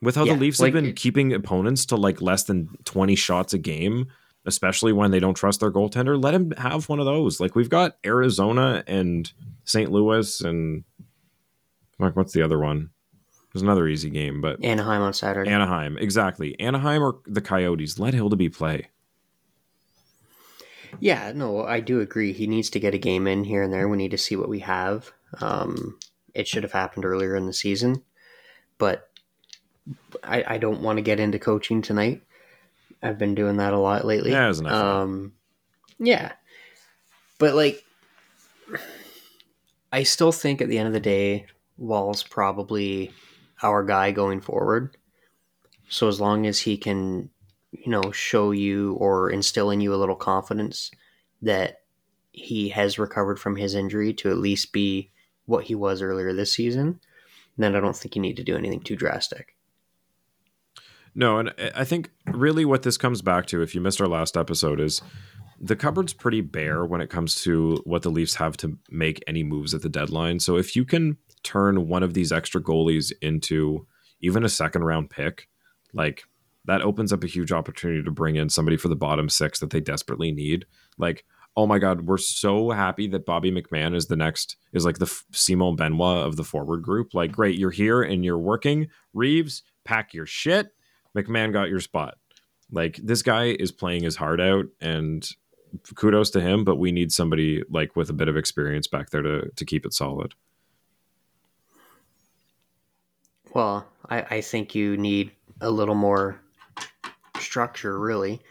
With 0.01 0.15
how 0.15 0.25
yeah, 0.25 0.33
the 0.33 0.39
Leafs 0.39 0.59
like, 0.59 0.73
have 0.73 0.83
been 0.83 0.93
keeping 0.93 1.31
opponents 1.31 1.85
to 1.87 1.95
like 1.95 2.21
less 2.21 2.43
than 2.43 2.69
20 2.85 3.15
shots 3.15 3.53
a 3.53 3.59
game, 3.59 4.07
especially 4.45 4.91
when 4.91 5.11
they 5.11 5.19
don't 5.19 5.35
trust 5.35 5.59
their 5.59 5.71
goaltender, 5.71 6.21
let 6.21 6.33
him 6.33 6.51
have 6.57 6.89
one 6.89 6.99
of 6.99 7.05
those. 7.05 7.39
Like 7.39 7.55
we've 7.55 7.69
got 7.69 7.97
Arizona 8.03 8.83
and 8.87 9.31
St. 9.63 9.91
Louis 9.91 10.41
and 10.41 10.83
like 11.99 12.15
what's 12.15 12.33
the 12.33 12.41
other 12.41 12.59
one? 12.59 12.89
There's 13.51 13.63
another 13.63 13.87
easy 13.87 14.09
game, 14.09 14.39
but 14.39 14.63
Anaheim 14.63 15.01
on 15.01 15.13
Saturday. 15.13 15.51
Anaheim, 15.51 15.97
exactly. 15.97 16.57
Anaheim 16.59 17.03
or 17.03 17.19
the 17.25 17.41
Coyotes. 17.41 17.99
Let 17.99 18.13
Hildeby 18.13 18.55
play. 18.55 18.87
Yeah, 20.99 21.31
no, 21.33 21.63
I 21.65 21.79
do 21.79 21.99
agree. 21.99 22.33
He 22.33 22.47
needs 22.47 22.69
to 22.71 22.79
get 22.79 22.93
a 22.93 22.97
game 22.97 23.27
in 23.27 23.43
here 23.43 23.63
and 23.63 23.73
there. 23.73 23.87
We 23.89 23.97
need 23.97 24.11
to 24.11 24.17
see 24.17 24.35
what 24.35 24.49
we 24.49 24.59
have. 24.59 25.11
Um, 25.39 25.97
it 26.33 26.47
should 26.47 26.63
have 26.63 26.71
happened 26.71 27.05
earlier 27.05 27.35
in 27.35 27.45
the 27.45 27.53
season, 27.53 28.03
but 28.77 29.09
I, 30.23 30.43
I 30.47 30.57
don't 30.57 30.81
want 30.81 30.97
to 30.97 31.01
get 31.01 31.19
into 31.19 31.39
coaching 31.39 31.81
tonight. 31.81 32.21
I've 33.01 33.17
been 33.17 33.35
doing 33.35 33.57
that 33.57 33.73
a 33.73 33.79
lot 33.79 34.05
lately. 34.05 34.31
Yeah, 34.31 34.49
enough. 34.49 34.71
Um, 34.71 35.33
yeah, 35.99 36.33
but 37.39 37.55
like, 37.55 37.83
I 39.91 40.03
still 40.03 40.31
think 40.31 40.61
at 40.61 40.69
the 40.69 40.77
end 40.77 40.87
of 40.87 40.93
the 40.93 40.99
day, 40.99 41.47
Woll's 41.77 42.23
probably 42.23 43.11
our 43.61 43.83
guy 43.83 44.11
going 44.11 44.41
forward. 44.41 44.97
So 45.89 46.07
as 46.07 46.21
long 46.21 46.45
as 46.45 46.59
he 46.59 46.77
can, 46.77 47.29
you 47.71 47.91
know, 47.91 48.11
show 48.11 48.51
you 48.51 48.93
or 48.93 49.29
instill 49.29 49.71
in 49.71 49.81
you 49.81 49.93
a 49.93 49.97
little 49.97 50.15
confidence 50.15 50.91
that 51.41 51.81
he 52.31 52.69
has 52.69 52.97
recovered 52.97 53.39
from 53.39 53.55
his 53.57 53.75
injury 53.75 54.13
to 54.13 54.29
at 54.29 54.37
least 54.37 54.71
be 54.71 55.11
what 55.45 55.65
he 55.65 55.75
was 55.75 56.01
earlier 56.01 56.33
this 56.33 56.53
season, 56.53 56.99
then 57.57 57.75
I 57.75 57.79
don't 57.79 57.95
think 57.95 58.15
you 58.15 58.21
need 58.21 58.37
to 58.37 58.43
do 58.43 58.55
anything 58.55 58.81
too 58.81 58.95
drastic. 58.95 59.55
No, 61.13 61.39
and 61.39 61.53
I 61.75 61.83
think 61.83 62.09
really 62.25 62.63
what 62.63 62.83
this 62.83 62.97
comes 62.97 63.21
back 63.21 63.45
to, 63.47 63.61
if 63.61 63.75
you 63.75 63.81
missed 63.81 63.99
our 63.99 64.07
last 64.07 64.37
episode, 64.37 64.79
is 64.79 65.01
the 65.59 65.75
cupboard's 65.75 66.13
pretty 66.13 66.39
bare 66.39 66.85
when 66.85 67.01
it 67.01 67.09
comes 67.09 67.35
to 67.43 67.81
what 67.83 68.01
the 68.01 68.09
Leafs 68.09 68.35
have 68.35 68.55
to 68.57 68.77
make 68.89 69.21
any 69.27 69.43
moves 69.43 69.73
at 69.73 69.81
the 69.81 69.89
deadline. 69.89 70.39
So 70.39 70.55
if 70.55 70.75
you 70.75 70.85
can 70.85 71.17
turn 71.43 71.87
one 71.87 72.03
of 72.03 72.13
these 72.13 72.31
extra 72.31 72.61
goalies 72.61 73.11
into 73.21 73.87
even 74.21 74.43
a 74.43 74.49
second 74.49 74.83
round 74.83 75.09
pick, 75.09 75.47
like 75.93 76.23
that 76.65 76.81
opens 76.81 77.11
up 77.11 77.23
a 77.23 77.27
huge 77.27 77.51
opportunity 77.51 78.03
to 78.03 78.11
bring 78.11 78.35
in 78.35 78.49
somebody 78.49 78.77
for 78.77 78.87
the 78.87 78.95
bottom 78.95 79.29
six 79.29 79.59
that 79.59 79.71
they 79.71 79.79
desperately 79.79 80.31
need. 80.31 80.65
Like, 80.97 81.25
oh 81.57 81.65
my 81.65 81.79
God, 81.79 82.01
we're 82.01 82.17
so 82.17 82.69
happy 82.69 83.07
that 83.07 83.25
Bobby 83.25 83.51
McMann 83.51 83.95
is 83.95 84.05
the 84.05 84.15
next, 84.15 84.57
is 84.71 84.85
like 84.85 84.99
the 84.99 85.11
Simon 85.31 85.75
Benoit 85.75 86.25
of 86.25 86.35
the 86.35 86.43
forward 86.43 86.83
group. 86.83 87.13
Like, 87.13 87.31
great, 87.31 87.57
you're 87.57 87.71
here 87.71 88.03
and 88.03 88.23
you're 88.23 88.37
working. 88.37 88.89
Reaves, 89.13 89.63
pack 89.83 90.13
your 90.13 90.27
shit 90.27 90.71
McMann 91.15 91.53
got 91.53 91.69
your 91.69 91.79
spot. 91.79 92.15
Like 92.71 92.97
this 92.97 93.21
guy 93.21 93.45
is 93.45 93.71
playing 93.71 94.03
his 94.03 94.15
heart 94.15 94.39
out 94.39 94.65
and 94.79 95.27
kudos 95.95 96.29
to 96.31 96.41
him, 96.41 96.63
but 96.63 96.77
we 96.77 96.91
need 96.91 97.11
somebody 97.11 97.63
like 97.69 97.95
with 97.95 98.09
a 98.09 98.13
bit 98.13 98.27
of 98.27 98.37
experience 98.37 98.87
back 98.87 99.09
there 99.09 99.21
to 99.21 99.49
to 99.55 99.65
keep 99.65 99.85
it 99.85 99.93
solid. 99.93 100.33
Well, 103.53 103.85
I, 104.09 104.21
I 104.21 104.41
think 104.41 104.75
you 104.75 104.97
need 104.97 105.31
a 105.59 105.69
little 105.69 105.95
more 105.95 106.41
structure, 107.39 107.97
really. 107.99 108.41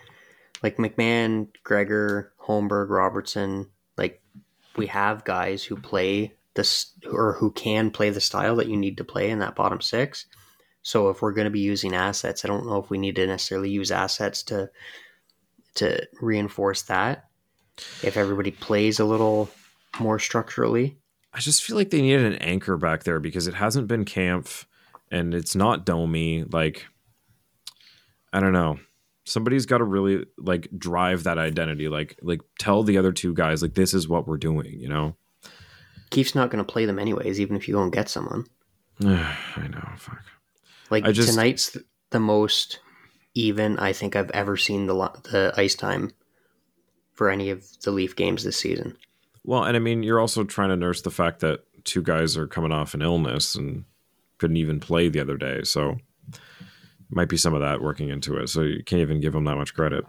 Like 0.63 0.77
McMann, 0.77 1.49
Gregor, 1.65 2.33
Holmberg, 2.43 2.91
Robertson, 2.91 3.69
like 3.97 4.23
we 4.77 4.87
have 4.87 5.25
guys 5.25 5.65
who 5.65 5.77
play 5.77 6.35
this 6.55 6.93
or 7.11 7.35
who 7.35 7.51
can 7.53 7.91
play 7.91 8.11
the 8.11 8.21
style 8.21 8.57
that 8.57 8.69
you 8.69 8.77
need 8.77 8.99
to 8.99 9.05
play 9.05 9.31
in 9.31 9.39
that 9.39 9.55
bottom 9.55 9.81
six. 9.81 10.27
So 10.83 11.09
if 11.09 11.23
we're 11.23 11.33
going 11.33 11.47
to 11.47 11.51
be 11.51 11.61
using 11.61 11.95
assets, 11.95 12.45
I 12.45 12.49
don't 12.49 12.67
know 12.67 12.79
if 12.79 12.91
we 12.91 12.99
need 12.99 13.17
to 13.17 13.27
necessarily 13.27 13.71
use 13.71 13.91
assets 13.91 14.43
to 14.45 14.71
to 15.77 16.07
reinforce 16.21 16.83
that. 16.83 17.27
If 18.03 18.17
everybody 18.17 18.51
plays 18.51 18.99
a 18.99 19.05
little 19.05 19.49
more 19.99 20.19
structurally, 20.19 20.99
I 21.33 21.39
just 21.39 21.63
feel 21.63 21.77
like 21.77 21.91
they 21.91 22.03
needed 22.03 22.27
an 22.27 22.39
anchor 22.39 22.77
back 22.77 23.05
there 23.05 23.21
because 23.21 23.47
it 23.47 23.55
hasn't 23.55 23.89
been 23.89 24.05
Kampf 24.05 24.67
and 25.11 25.35
it's 25.35 25.55
not 25.55 25.85
Domi. 25.85 26.45
Like, 26.45 26.87
I 28.33 28.41
don't 28.41 28.53
know. 28.53 28.79
Somebody's 29.25 29.67
got 29.67 29.79
to 29.79 29.85
really 29.85 30.25
like 30.39 30.69
drive 30.77 31.25
that 31.25 31.39
identity. 31.39 31.89
Like, 31.89 32.19
like 32.23 32.41
tell 32.59 32.83
the 32.83 32.99
other 32.99 33.13
two 33.13 33.35
guys 33.35 33.63
like 33.63 33.75
this 33.75 33.95
is 33.95 34.09
what 34.09 34.27
we're 34.27 34.39
doing. 34.39 34.79
You 34.81 34.89
know, 34.89 35.17
Keefe's 36.11 36.35
not 36.35 36.51
going 36.51 36.65
to 36.65 36.73
play 36.73 36.87
them 36.87 36.99
anyways, 36.99 37.41
even 37.41 37.57
if 37.57 37.69
you 37.69 37.75
go 37.75 37.83
and 37.83 37.93
get 37.93 38.09
someone. 38.09 38.47
I 39.05 39.69
know. 39.71 39.89
Fuck. 39.97 40.23
Like 40.91 41.05
just, 41.13 41.31
tonight's 41.31 41.77
the 42.11 42.21
most 42.21 42.81
even 43.35 43.79
I 43.79 43.93
think 43.93 44.17
I've 44.17 44.31
ever 44.31 44.57
seen 44.57 44.87
the 44.87 44.95
the 45.31 45.53
ice 45.57 45.75
time 45.75 46.11
for 47.13 47.31
any 47.31 47.51
of 47.51 47.65
the 47.83 47.93
Leaf 47.93 48.17
games 48.17 48.45
this 48.45 48.57
season. 48.57 48.97
Well, 49.45 49.65
and 49.65 49.77
I 49.77 49.81
mean, 49.81 50.03
you're 50.03 50.21
also 50.21 50.45
trying 50.45 50.71
to 50.71 50.77
nurse 50.77 51.03
the 51.03 51.11
fact 51.11 51.41
that 51.41 51.61
two 51.85 52.03
guys 52.03 52.37
are 52.37 52.47
coming 52.47 52.73
off 52.73 52.95
an 52.95 53.03
illness 53.03 53.55
and 53.55 53.85
couldn't 54.41 54.57
even 54.57 54.81
play 54.81 55.09
the 55.09 55.21
other 55.21 55.37
day, 55.37 55.63
so 55.63 55.97
might 57.11 57.29
be 57.29 57.37
some 57.37 57.55
of 57.55 57.61
that 57.61 57.83
working 57.83 58.09
into 58.09 58.37
it. 58.37 58.49
So 58.49 58.63
you 58.63 58.83
can't 58.83 59.03
even 59.03 59.21
give 59.21 59.33
them 59.33 59.45
that 59.45 59.57
much 59.57 59.75
credit. 59.75 60.05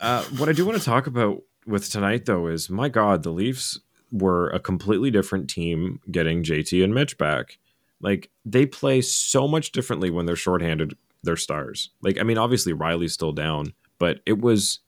Uh, 0.00 0.24
what 0.38 0.48
I 0.48 0.52
do 0.52 0.64
want 0.64 0.78
to 0.78 0.84
talk 0.84 1.06
about 1.06 1.42
with 1.66 1.90
tonight, 1.90 2.24
though, 2.24 2.46
is 2.46 2.70
my 2.70 2.88
God, 2.88 3.22
the 3.22 3.30
Leafs 3.30 3.78
were 4.10 4.48
a 4.50 4.60
completely 4.60 5.10
different 5.10 5.48
team 5.48 6.00
getting 6.10 6.42
JT 6.42 6.82
and 6.82 6.94
Mitch 6.94 7.18
back. 7.18 7.58
Like 8.00 8.30
they 8.44 8.66
play 8.66 9.00
so 9.00 9.46
much 9.46 9.72
differently 9.72 10.10
when 10.10 10.26
they're 10.26 10.36
shorthanded. 10.36 10.96
Their 11.24 11.36
stars. 11.36 11.90
Like 12.02 12.18
I 12.18 12.24
mean, 12.24 12.36
obviously 12.36 12.72
Rielly's 12.72 13.12
still 13.12 13.30
down, 13.30 13.74
but 14.00 14.18
it 14.26 14.40
was 14.40 14.80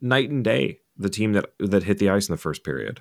night 0.00 0.30
and 0.30 0.44
day. 0.44 0.78
The 0.96 1.10
team 1.10 1.32
that 1.32 1.46
that 1.58 1.82
hit 1.82 1.98
the 1.98 2.08
ice 2.08 2.28
in 2.28 2.32
the 2.32 2.38
first 2.38 2.62
period. 2.62 3.00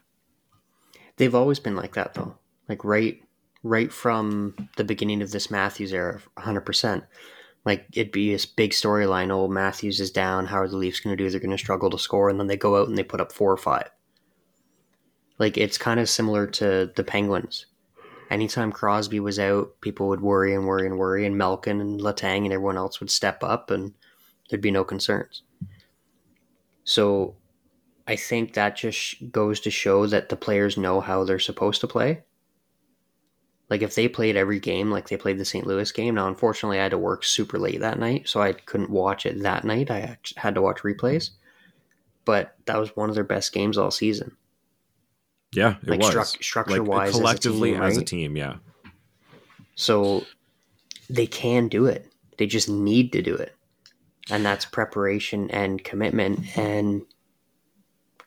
They've 1.17 1.35
always 1.35 1.59
been 1.59 1.75
like 1.75 1.93
that, 1.93 2.15
though. 2.15 2.37
Like 2.67 2.83
right, 2.83 3.21
right 3.63 3.91
from 3.91 4.69
the 4.77 4.83
beginning 4.83 5.21
of 5.21 5.31
this 5.31 5.51
Matthews 5.51 5.93
era, 5.93 6.21
hundred 6.37 6.61
percent. 6.61 7.03
Like 7.65 7.85
it'd 7.93 8.11
be 8.11 8.31
this 8.31 8.45
big 8.45 8.71
storyline. 8.71 9.31
Oh, 9.31 9.47
Matthews 9.47 9.99
is 9.99 10.11
down. 10.11 10.47
How 10.47 10.59
are 10.59 10.67
the 10.67 10.77
Leafs 10.77 10.99
going 10.99 11.15
to 11.15 11.23
do? 11.23 11.29
They're 11.29 11.39
going 11.39 11.51
to 11.51 11.57
struggle 11.57 11.89
to 11.91 11.99
score, 11.99 12.29
and 12.29 12.39
then 12.39 12.47
they 12.47 12.57
go 12.57 12.77
out 12.81 12.87
and 12.87 12.97
they 12.97 13.03
put 13.03 13.21
up 13.21 13.31
four 13.31 13.51
or 13.51 13.57
five. 13.57 13.89
Like 15.37 15.57
it's 15.57 15.77
kind 15.77 15.99
of 15.99 16.09
similar 16.09 16.47
to 16.47 16.91
the 16.95 17.03
Penguins 17.03 17.65
anytime 18.31 18.71
Crosby 18.71 19.19
was 19.19 19.37
out, 19.37 19.79
people 19.81 20.07
would 20.07 20.21
worry 20.21 20.55
and 20.55 20.65
worry 20.65 20.87
and 20.87 20.97
worry, 20.97 21.25
and 21.25 21.37
Malkin 21.37 21.81
and 21.81 21.99
Letang 21.99 22.45
and 22.45 22.53
everyone 22.53 22.77
else 22.77 22.99
would 22.99 23.11
step 23.11 23.43
up, 23.43 23.69
and 23.69 23.93
there'd 24.49 24.61
be 24.61 24.71
no 24.71 24.83
concerns. 24.83 25.43
So, 26.83 27.35
I 28.07 28.15
think 28.15 28.53
that 28.53 28.75
just 28.75 29.31
goes 29.31 29.59
to 29.59 29.69
show 29.69 30.07
that 30.07 30.29
the 30.29 30.35
players 30.35 30.77
know 30.77 31.01
how 31.01 31.23
they're 31.23 31.37
supposed 31.37 31.81
to 31.81 31.87
play. 31.87 32.23
Like 33.71 33.81
if 33.81 33.95
they 33.95 34.09
played 34.09 34.35
every 34.35 34.59
game 34.59 34.91
like 34.91 35.07
they 35.07 35.15
played 35.15 35.37
the 35.37 35.45
St. 35.45 35.65
Louis 35.65 35.89
game. 35.93 36.15
Now, 36.15 36.27
unfortunately, 36.27 36.77
I 36.77 36.83
had 36.83 36.91
to 36.91 36.97
work 36.97 37.23
super 37.23 37.57
late 37.57 37.79
that 37.79 37.97
night, 37.97 38.27
so 38.27 38.41
I 38.41 38.51
couldn't 38.51 38.89
watch 38.89 39.25
it 39.25 39.41
that 39.43 39.63
night. 39.63 39.89
I 39.89 40.17
had 40.35 40.55
to 40.55 40.61
watch 40.61 40.79
replays, 40.79 41.29
but 42.25 42.53
that 42.65 42.77
was 42.77 42.93
one 42.97 43.07
of 43.07 43.15
their 43.15 43.23
best 43.23 43.53
games 43.53 43.77
all 43.77 43.89
season. 43.89 44.35
Yeah, 45.53 45.77
it 45.83 45.87
like 45.87 46.01
was 46.01 46.13
stru- 46.13 46.43
structure 46.43 46.79
like, 46.79 46.87
wise, 46.89 47.11
collectively 47.11 47.73
as 47.73 47.75
a, 47.75 47.77
team, 47.77 47.81
right? 47.81 47.91
as 47.91 47.97
a 47.97 48.03
team. 48.03 48.35
Yeah. 48.35 48.55
So 49.75 50.25
they 51.09 51.25
can 51.25 51.69
do 51.69 51.85
it. 51.85 52.11
They 52.37 52.47
just 52.47 52.67
need 52.67 53.13
to 53.13 53.21
do 53.21 53.35
it, 53.35 53.55
and 54.29 54.45
that's 54.45 54.65
preparation 54.65 55.49
and 55.49 55.81
commitment 55.81 56.57
and 56.57 57.03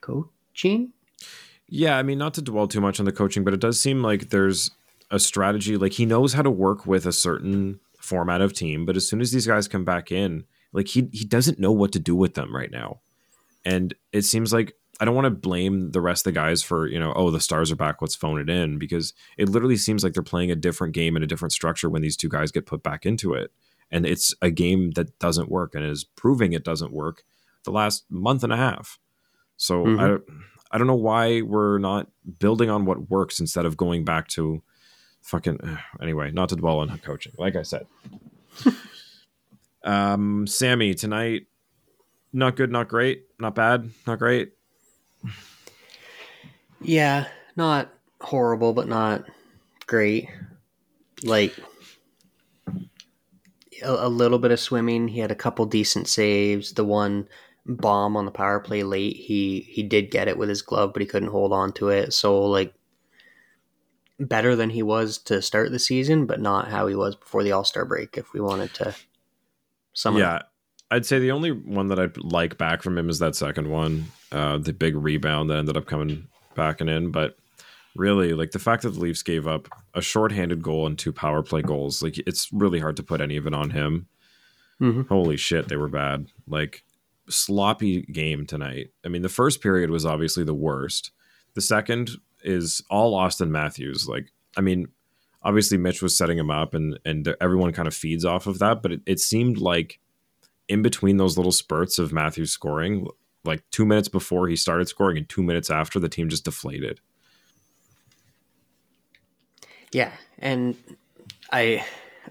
coaching. 0.01 0.95
Yeah, 1.69 1.99
I 1.99 2.03
mean, 2.03 2.17
not 2.17 2.33
to 2.35 2.43
dwell 2.43 2.67
too 2.67 2.81
much 2.81 2.99
on 2.99 3.05
the 3.05 3.13
coaching, 3.13 3.45
but 3.45 3.53
it 3.53 3.61
does 3.61 3.79
seem 3.79 4.03
like 4.03 4.31
there's 4.31 4.71
a 5.11 5.19
strategy. 5.19 5.77
Like 5.77 5.93
he 5.93 6.07
knows 6.07 6.33
how 6.33 6.43
to 6.43 6.51
work 6.51 6.87
with 6.87 7.07
a 7.07 7.13
certain 7.13 7.81
format 7.99 8.41
of 8.41 8.53
team, 8.53 8.85
but 8.85 8.97
as 8.97 9.09
soon 9.09 9.21
as 9.21 9.33
these 9.33 9.47
guys 9.47 9.69
come 9.69 9.85
back 9.85 10.13
in, 10.13 10.45
like 10.73 10.89
he 10.89 11.09
he 11.13 11.25
doesn't 11.25 11.59
know 11.59 11.73
what 11.73 11.93
to 11.93 11.99
do 11.99 12.15
with 12.17 12.35
them 12.35 12.55
right 12.55 12.71
now, 12.71 13.01
and 13.65 13.95
it 14.13 14.23
seems 14.23 14.53
like 14.53 14.75
I 15.01 15.05
don't 15.05 15.15
want 15.15 15.27
to 15.27 15.31
blame 15.31 15.91
the 15.91 16.01
rest 16.01 16.27
of 16.27 16.33
the 16.33 16.39
guys 16.39 16.63
for, 16.63 16.87
you 16.87 16.99
know, 16.99 17.13
oh, 17.17 17.31
the 17.31 17.41
stars 17.41 17.73
are 17.73 17.77
back, 17.77 18.01
let's 18.01 18.15
phone 18.15 18.39
it 18.39 18.49
in 18.49 18.79
because 18.79 19.13
it 19.37 19.49
literally 19.49 19.77
seems 19.77 20.05
like 20.05 20.13
they're 20.13 20.23
playing 20.23 20.51
a 20.51 20.57
different 20.57 20.95
game 20.95 21.17
and 21.17 21.25
a 21.25 21.27
different 21.27 21.53
structure 21.53 21.91
when 21.91 22.03
these 22.03 22.17
two 22.17 22.29
guys 22.29 22.53
get 22.53 22.67
put 22.67 22.83
back 22.83 23.05
into 23.05 23.35
it. 23.35 23.51
And 23.91 24.07
it's 24.07 24.35
a 24.41 24.51
game 24.51 24.93
that 24.93 25.19
doesn't 25.19 25.51
work 25.51 25.75
and 25.75 25.85
is 25.85 26.05
proving 26.05 26.53
it 26.53 26.65
doesn't 26.65 26.93
work 26.93 27.25
the 27.65 27.71
last 27.71 28.05
month 28.09 28.45
and 28.45 28.53
a 28.53 28.57
half. 28.57 28.99
So 29.57 29.85
mm-hmm. 29.85 30.01
I, 30.01 30.75
I 30.75 30.79
don't 30.79 30.87
know 30.87 30.95
why 30.95 31.43
we're 31.43 31.79
not 31.79 32.09
building 32.39 32.71
on 32.71 32.85
what 32.85 33.11
works 33.11 33.41
instead 33.41 33.67
of 33.67 33.77
going 33.77 34.05
back 34.05 34.29
to 34.29 34.63
fucking 35.25 35.59
anyway, 36.01 36.31
not 36.31 36.51
to 36.51 36.57
dwell 36.57 36.79
on 36.79 36.97
coaching. 36.99 37.33
Like 37.37 37.57
I 37.57 37.63
said. 37.63 37.87
um 39.85 40.47
Sammy, 40.47 40.95
tonight 40.95 41.47
not 42.35 42.57
good, 42.57 42.71
not 42.71 42.89
great, 42.89 43.27
not 43.39 43.55
bad, 43.55 43.89
not 44.07 44.19
great. 44.19 44.53
Yeah, 46.81 47.29
not 47.57 47.95
horrible, 48.21 48.73
but 48.73 48.89
not 48.89 49.25
great. 49.87 50.29
Like 51.23 51.55
a, 53.83 53.91
a, 53.91 54.09
little 54.09 54.39
bit 54.41 54.51
of 54.51 54.59
swimming. 54.59 55.09
He 55.09 55.21
had 55.21 55.31
a 55.31 55.37
couple 55.37 55.65
decent 55.65 56.09
saves. 56.09 56.73
The 56.73 56.85
one 56.85 57.29
bomb 57.67 58.17
on 58.17 58.25
the 58.25 58.31
power 58.31 58.59
play 58.59 58.83
late, 58.83 59.17
he 59.17 59.61
he 59.61 59.85
did 59.85 60.11
get 60.11 60.29
it 60.29 60.37
with 60.37 60.49
his 60.49 60.61
glove, 60.61 60.93
but 60.93 61.01
he 61.01 61.07
couldn't 61.07 61.31
hold 61.31 61.53
on 61.53 61.73
to 61.75 61.89
it. 61.89 62.13
So 62.13 62.43
like 62.43 62.75
better 64.19 64.55
than 64.55 64.71
he 64.71 64.83
was 64.83 65.19
to 65.19 65.43
start 65.43 65.71
the 65.71 65.79
season, 65.79 66.27
but 66.27 66.41
not 66.41 66.69
how 66.69 66.87
he 66.87 66.95
was 66.95 67.17
before 67.17 67.43
the 67.43 67.53
All 67.53 67.65
Star 67.65 67.85
break. 67.85 68.17
If 68.17 68.33
we 68.33 68.41
wanted 68.41 68.73
to 68.75 68.95
sum 69.93 70.17
yeah. 70.17 70.43
I'd 70.91 71.07
say 71.07 71.19
the 71.19 71.33
only 71.33 71.51
one 71.51 71.89
that 71.89 71.99
I'd 71.99 72.17
like 72.19 72.59
back 72.59 72.83
from 72.83 72.97
him 72.97 73.09
is 73.09 73.19
that 73.19 73.35
second 73.35 73.69
one, 73.69 74.07
uh, 74.31 74.59
the 74.59 74.73
big 74.73 74.95
rebound 74.95 75.51
that 75.51 75.57
ended 75.57 75.77
up 75.77 75.87
coming 75.87 76.29
back 76.55 76.81
and 76.81 76.89
in. 76.89 77.11
But 77.11 77.37
really, 77.97 78.33
like 78.33 78.53
the 78.53 78.59
fact 78.59 78.83
that 78.83 78.91
the 78.91 79.01
Leafs 79.01 79.23
gave 79.23 79.47
up 79.47 79.69
a 79.95 80.03
shorthanded 80.03 80.63
goal 80.63 80.87
and 80.87 80.99
two 80.99 81.13
power 81.13 81.43
play 81.43 81.63
goals, 81.63 82.03
like 82.03 82.19
it's 82.19 82.53
really 82.53 82.81
hard 82.81 82.97
to 82.97 83.03
put 83.03 83.21
any 83.21 83.37
of 83.37 83.47
it 83.47 83.55
on 83.55 83.71
him. 83.71 84.07
Mm-hmm. 84.81 85.03
Holy 85.09 85.37
shit, 85.37 85.69
they 85.69 85.77
were 85.77 85.89
bad. 85.89 86.29
Like 86.47 86.85
sloppy 87.29 88.03
game 88.03 88.47
tonight. 88.47 88.91
I 89.05 89.09
mean, 89.09 89.23
the 89.23 89.29
first 89.29 89.61
period 89.63 89.91
was 89.91 90.05
obviously 90.05 90.45
the 90.45 90.55
worst. 90.55 91.11
The 91.55 91.61
second 91.61 92.11
is 92.45 92.83
all 92.91 93.15
Austin 93.15 93.51
Matthews. 93.51 94.09
Like, 94.09 94.33
I 94.57 94.61
mean, 94.61 94.89
obviously 95.43 95.79
Mitch 95.79 96.03
was 96.03 96.17
setting 96.17 96.39
him 96.39 96.51
up, 96.51 96.75
and 96.75 96.99
and 97.05 97.35
everyone 97.41 97.73
kind 97.73 97.89
of 97.89 97.95
feeds 97.95 98.25
off 98.25 98.47
of 98.47 98.59
that. 98.61 98.83
But 98.83 98.93
it, 98.93 99.01
it 99.07 99.21
seemed 99.21 99.59
like 99.59 100.01
in 100.69 100.83
between 100.83 101.17
those 101.17 101.37
little 101.37 101.53
spurts 101.53 101.99
of 101.99 102.13
Matthews 102.13 102.51
scoring, 102.51 103.07
like 103.45 103.63
two 103.71 103.85
minutes 103.85 104.09
before 104.09 104.49
he 104.49 104.57
started 104.57 104.89
scoring 104.89 105.19
and 105.19 105.29
two 105.29 105.43
minutes 105.43 105.71
after, 105.71 106.01
the 106.01 106.09
team 106.09 106.29
just 106.29 106.45
deflated. 106.45 107.01
Yeah, 109.93 110.13
and 110.39 110.77
I 111.53 111.85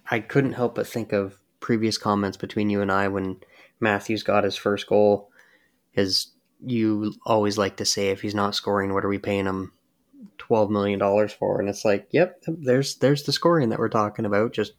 I 0.10 0.20
couldn't 0.20 0.53
help 0.53 0.75
but 0.75 0.88
think 0.88 1.13
of 1.13 1.39
previous 1.60 1.98
comments 1.98 2.36
between 2.36 2.70
you 2.70 2.82
and 2.82 2.91
I 2.91 3.08
when 3.08 3.38
Matthews 3.79 4.24
got 4.24 4.43
his 4.43 4.55
first 4.55 4.88
goal. 4.88 5.29
His 5.91 6.27
you 6.65 7.13
always 7.25 7.58
like 7.58 7.77
to 7.77 7.86
say 7.86 8.10
if 8.10 8.22
he's 8.22 8.36
not 8.36 8.55
scoring, 8.55 8.93
what 8.93 9.05
are 9.05 9.10
we 9.10 9.20
paying 9.20 9.46
him 9.46 9.74
twelve 10.48 10.70
million 10.70 11.00
dollars 11.00 11.32
for? 11.32 11.60
And 11.60 11.70
it's 11.70 11.86
like, 11.86 12.08
yep, 12.12 12.44
there's 12.48 12.96
there's 12.96 13.24
the 13.24 13.32
scoring 13.32 13.70
that 13.70 13.80
we're 13.80 13.90
talking 13.90 14.26
about. 14.26 14.54
Just 14.54 14.74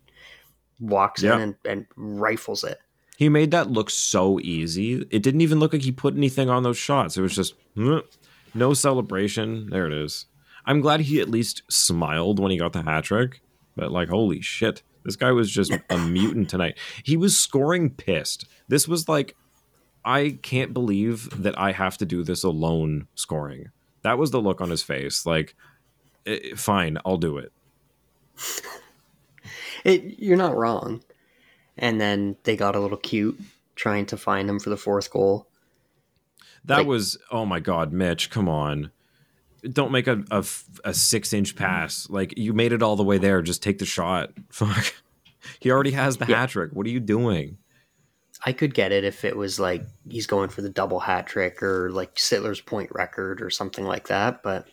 walks 0.78 1.22
in 1.22 1.40
and, 1.40 1.54
and 1.64 1.86
rifles 1.96 2.64
it. 2.64 2.78
He 3.16 3.28
made 3.28 3.52
that 3.52 3.70
look 3.70 3.90
so 3.90 4.40
easy. 4.40 5.06
It 5.10 5.22
didn't 5.22 5.40
even 5.40 5.60
look 5.60 5.72
like 5.72 5.82
he 5.82 5.92
put 5.92 6.16
anything 6.16 6.50
on 6.50 6.64
those 6.64 6.76
shots. 6.76 7.16
It 7.16 7.22
was 7.22 7.34
just 7.34 7.54
no 7.76 8.74
celebration. 8.74 9.70
There 9.70 9.86
it 9.86 9.92
is. 9.92 10.26
I'm 10.66 10.80
glad 10.80 11.00
he 11.00 11.20
at 11.20 11.30
least 11.30 11.62
smiled 11.70 12.40
when 12.40 12.50
he 12.50 12.58
got 12.58 12.72
the 12.72 12.82
hat 12.82 13.04
trick. 13.04 13.40
But 13.76 13.92
like, 13.92 14.08
holy 14.08 14.40
shit, 14.40 14.82
this 15.04 15.16
guy 15.16 15.32
was 15.32 15.50
just 15.50 15.72
a 15.90 15.98
mutant 16.08 16.50
tonight. 16.50 16.76
He 17.04 17.16
was 17.16 17.36
scoring 17.36 17.90
pissed. 17.90 18.46
This 18.68 18.88
was 18.88 19.08
like, 19.08 19.36
I 20.04 20.38
can't 20.42 20.74
believe 20.74 21.28
that 21.42 21.58
I 21.58 21.72
have 21.72 21.96
to 21.98 22.06
do 22.06 22.22
this 22.24 22.44
alone 22.44 23.06
scoring. 23.14 23.70
That 24.04 24.18
was 24.18 24.30
the 24.30 24.40
look 24.40 24.60
on 24.60 24.70
his 24.70 24.82
face. 24.82 25.26
Like, 25.26 25.56
eh, 26.26 26.54
fine, 26.54 26.98
I'll 27.04 27.16
do 27.16 27.38
it. 27.38 27.52
it 29.84 30.18
you're 30.18 30.36
not 30.36 30.56
wrong. 30.56 31.02
And 31.76 32.00
then 32.00 32.36
they 32.44 32.56
got 32.56 32.76
a 32.76 32.80
little 32.80 32.98
cute 32.98 33.40
trying 33.74 34.06
to 34.06 34.16
find 34.16 34.48
him 34.48 34.60
for 34.60 34.70
the 34.70 34.76
fourth 34.76 35.10
goal. 35.10 35.48
That 36.66 36.78
like, 36.78 36.86
was 36.86 37.18
oh 37.30 37.44
my 37.44 37.60
god, 37.60 37.92
Mitch, 37.92 38.30
come 38.30 38.48
on. 38.48 38.90
Don't 39.62 39.90
make 39.90 40.06
a, 40.06 40.22
a, 40.30 40.44
a 40.84 40.92
six 40.92 41.32
inch 41.32 41.56
pass. 41.56 42.08
Like 42.10 42.36
you 42.36 42.52
made 42.52 42.72
it 42.72 42.82
all 42.82 42.96
the 42.96 43.02
way 43.02 43.16
there. 43.16 43.40
Just 43.42 43.62
take 43.62 43.78
the 43.78 43.86
shot. 43.86 44.30
Fuck. 44.50 44.94
He 45.60 45.70
already 45.70 45.92
has 45.92 46.18
the 46.18 46.26
yeah. 46.26 46.40
hat 46.40 46.50
trick. 46.50 46.70
What 46.72 46.86
are 46.86 46.90
you 46.90 47.00
doing? 47.00 47.58
I 48.46 48.52
could 48.52 48.74
get 48.74 48.92
it 48.92 49.04
if 49.04 49.24
it 49.24 49.36
was 49.36 49.58
like 49.58 49.86
he's 50.08 50.26
going 50.26 50.50
for 50.50 50.60
the 50.60 50.68
double 50.68 51.00
hat 51.00 51.26
trick 51.26 51.62
or 51.62 51.90
like 51.90 52.16
Sittler's 52.16 52.60
point 52.60 52.90
record 52.92 53.40
or 53.40 53.48
something 53.48 53.84
like 53.84 54.08
that, 54.08 54.42
but 54.42 54.68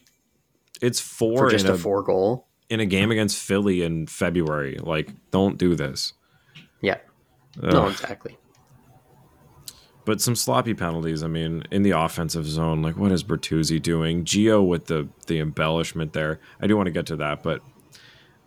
it's 0.82 1.00
four 1.00 1.50
just 1.50 1.66
a, 1.66 1.74
a 1.74 1.78
four 1.78 2.04
goal 2.04 2.48
in 2.70 2.80
a 2.80 2.86
game 2.86 3.12
against 3.12 3.38
Philly 3.38 3.84
in 3.84 4.08
February. 4.08 4.78
Like, 4.82 5.12
don't 5.30 5.58
do 5.58 5.76
this. 5.76 6.14
Yeah. 6.82 6.98
Ugh. 7.62 7.72
No, 7.72 7.88
exactly. 7.88 8.38
But 10.04 10.20
some 10.20 10.36
sloppy 10.36 10.74
penalties. 10.74 11.22
I 11.22 11.28
mean, 11.28 11.64
in 11.70 11.84
the 11.84 11.92
offensive 11.92 12.48
zone, 12.48 12.82
like 12.82 12.98
what 12.98 13.12
is 13.12 13.24
Bertuzzi 13.24 13.82
doing? 13.82 14.26
Geo 14.26 14.62
with 14.62 14.88
the 14.88 15.08
the 15.28 15.40
embellishment 15.40 16.14
there. 16.14 16.40
I 16.60 16.68
do 16.68 16.76
want 16.76 16.88
to 16.88 16.92
get 16.92 17.06
to 17.08 17.16
that, 17.18 17.44
but 17.44 17.62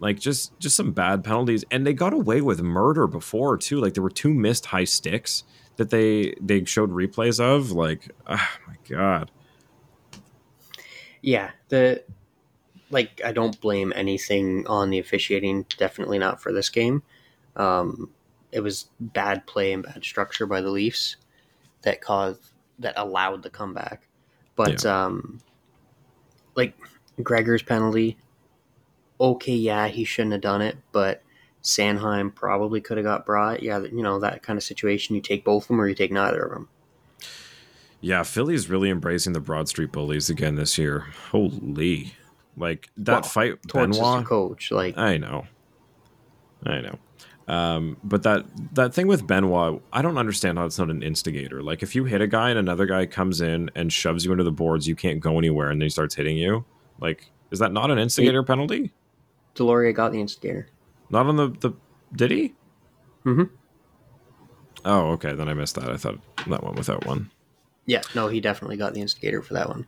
like 0.00 0.18
just 0.18 0.58
just 0.58 0.76
some 0.76 0.92
bad 0.92 1.24
penalties, 1.24 1.64
and 1.70 1.86
they 1.86 1.92
got 1.92 2.12
away 2.12 2.40
with 2.40 2.60
murder 2.62 3.06
before 3.06 3.56
too. 3.56 3.80
Like 3.80 3.94
there 3.94 4.02
were 4.02 4.10
two 4.10 4.34
missed 4.34 4.66
high 4.66 4.84
sticks 4.84 5.44
that 5.76 5.90
they 5.90 6.34
they 6.40 6.64
showed 6.64 6.90
replays 6.90 7.40
of. 7.40 7.72
Like, 7.72 8.10
oh 8.26 8.48
my 8.66 8.76
god. 8.88 9.30
Yeah, 11.22 11.52
the 11.68 12.02
like 12.90 13.20
I 13.24 13.32
don't 13.32 13.60
blame 13.60 13.92
anything 13.96 14.66
on 14.66 14.90
the 14.90 14.98
officiating. 14.98 15.66
Definitely 15.78 16.18
not 16.18 16.40
for 16.40 16.52
this 16.52 16.68
game. 16.68 17.02
Um, 17.56 18.10
it 18.52 18.60
was 18.60 18.88
bad 19.00 19.46
play 19.46 19.72
and 19.72 19.82
bad 19.82 20.04
structure 20.04 20.46
by 20.46 20.60
the 20.60 20.70
Leafs 20.70 21.16
that 21.82 22.00
caused 22.00 22.40
that 22.78 22.94
allowed 22.96 23.42
the 23.42 23.50
comeback. 23.50 24.06
But 24.56 24.84
yeah. 24.84 25.04
um, 25.06 25.40
like 26.54 26.74
Gregor's 27.22 27.62
penalty, 27.62 28.16
okay, 29.32 29.54
yeah, 29.54 29.88
he 29.88 30.04
shouldn't 30.04 30.32
have 30.32 30.40
done 30.40 30.62
it, 30.62 30.76
but 30.92 31.22
Sanheim 31.62 32.34
probably 32.34 32.80
could 32.80 32.98
have 32.98 33.04
got 33.04 33.26
brought. 33.26 33.62
Yeah, 33.62 33.80
you 33.80 34.02
know 34.02 34.20
that 34.20 34.42
kind 34.42 34.56
of 34.56 34.62
situation. 34.62 35.14
You 35.14 35.22
take 35.22 35.44
both 35.44 35.64
of 35.64 35.68
them, 35.68 35.80
or 35.80 35.88
you 35.88 35.94
take 35.94 36.12
neither 36.12 36.42
of 36.42 36.52
them. 36.52 36.68
Yeah, 38.00 38.22
Philly's 38.22 38.68
really 38.68 38.90
embracing 38.90 39.32
the 39.32 39.40
Broad 39.40 39.68
Street 39.68 39.90
Bullies 39.90 40.28
again 40.28 40.56
this 40.56 40.76
year. 40.76 41.06
Holy, 41.30 42.14
like 42.56 42.90
that 42.98 43.12
well, 43.12 43.22
fight, 43.22 43.62
Benoit 43.72 44.24
coach. 44.26 44.70
Like 44.70 44.98
I 44.98 45.16
know, 45.16 45.46
I 46.66 46.80
know. 46.80 46.98
Um, 47.46 47.98
but 48.02 48.22
that 48.22 48.44
that 48.74 48.94
thing 48.94 49.06
with 49.06 49.26
Benoit, 49.26 49.82
I 49.92 50.02
don't 50.02 50.18
understand 50.18 50.58
how 50.58 50.66
it's 50.66 50.78
not 50.78 50.90
an 50.90 51.02
instigator. 51.02 51.62
Like 51.62 51.82
if 51.82 51.94
you 51.94 52.04
hit 52.04 52.20
a 52.20 52.26
guy 52.26 52.50
and 52.50 52.58
another 52.58 52.86
guy 52.86 53.06
comes 53.06 53.40
in 53.40 53.70
and 53.74 53.92
shoves 53.92 54.24
you 54.24 54.32
into 54.32 54.44
the 54.44 54.52
boards, 54.52 54.86
you 54.86 54.96
can't 54.96 55.20
go 55.20 55.38
anywhere, 55.38 55.70
and 55.70 55.80
then 55.80 55.86
he 55.86 55.90
starts 55.90 56.14
hitting 56.14 56.36
you. 56.36 56.64
Like, 57.00 57.30
is 57.50 57.58
that 57.58 57.72
not 57.72 57.90
an 57.90 57.98
instigator 57.98 58.42
he, 58.42 58.46
penalty? 58.46 58.92
Deslauriers 59.54 59.94
got 59.94 60.12
the 60.12 60.20
instigator. 60.20 60.68
Not 61.10 61.26
on 61.26 61.36
the 61.36 61.48
the 61.48 61.72
did 62.14 62.30
he? 62.30 62.54
Mm-hmm. 63.24 63.54
Oh, 64.84 65.12
okay. 65.12 65.34
Then 65.34 65.48
I 65.48 65.54
missed 65.54 65.74
that. 65.76 65.90
I 65.90 65.96
thought 65.96 66.18
that 66.46 66.62
one 66.62 66.74
without 66.74 67.06
one. 67.06 67.30
Yeah, 67.86 68.02
no, 68.14 68.28
he 68.28 68.40
definitely 68.40 68.76
got 68.76 68.94
the 68.94 69.00
instigator 69.00 69.42
for 69.42 69.54
that 69.54 69.68
one. 69.68 69.86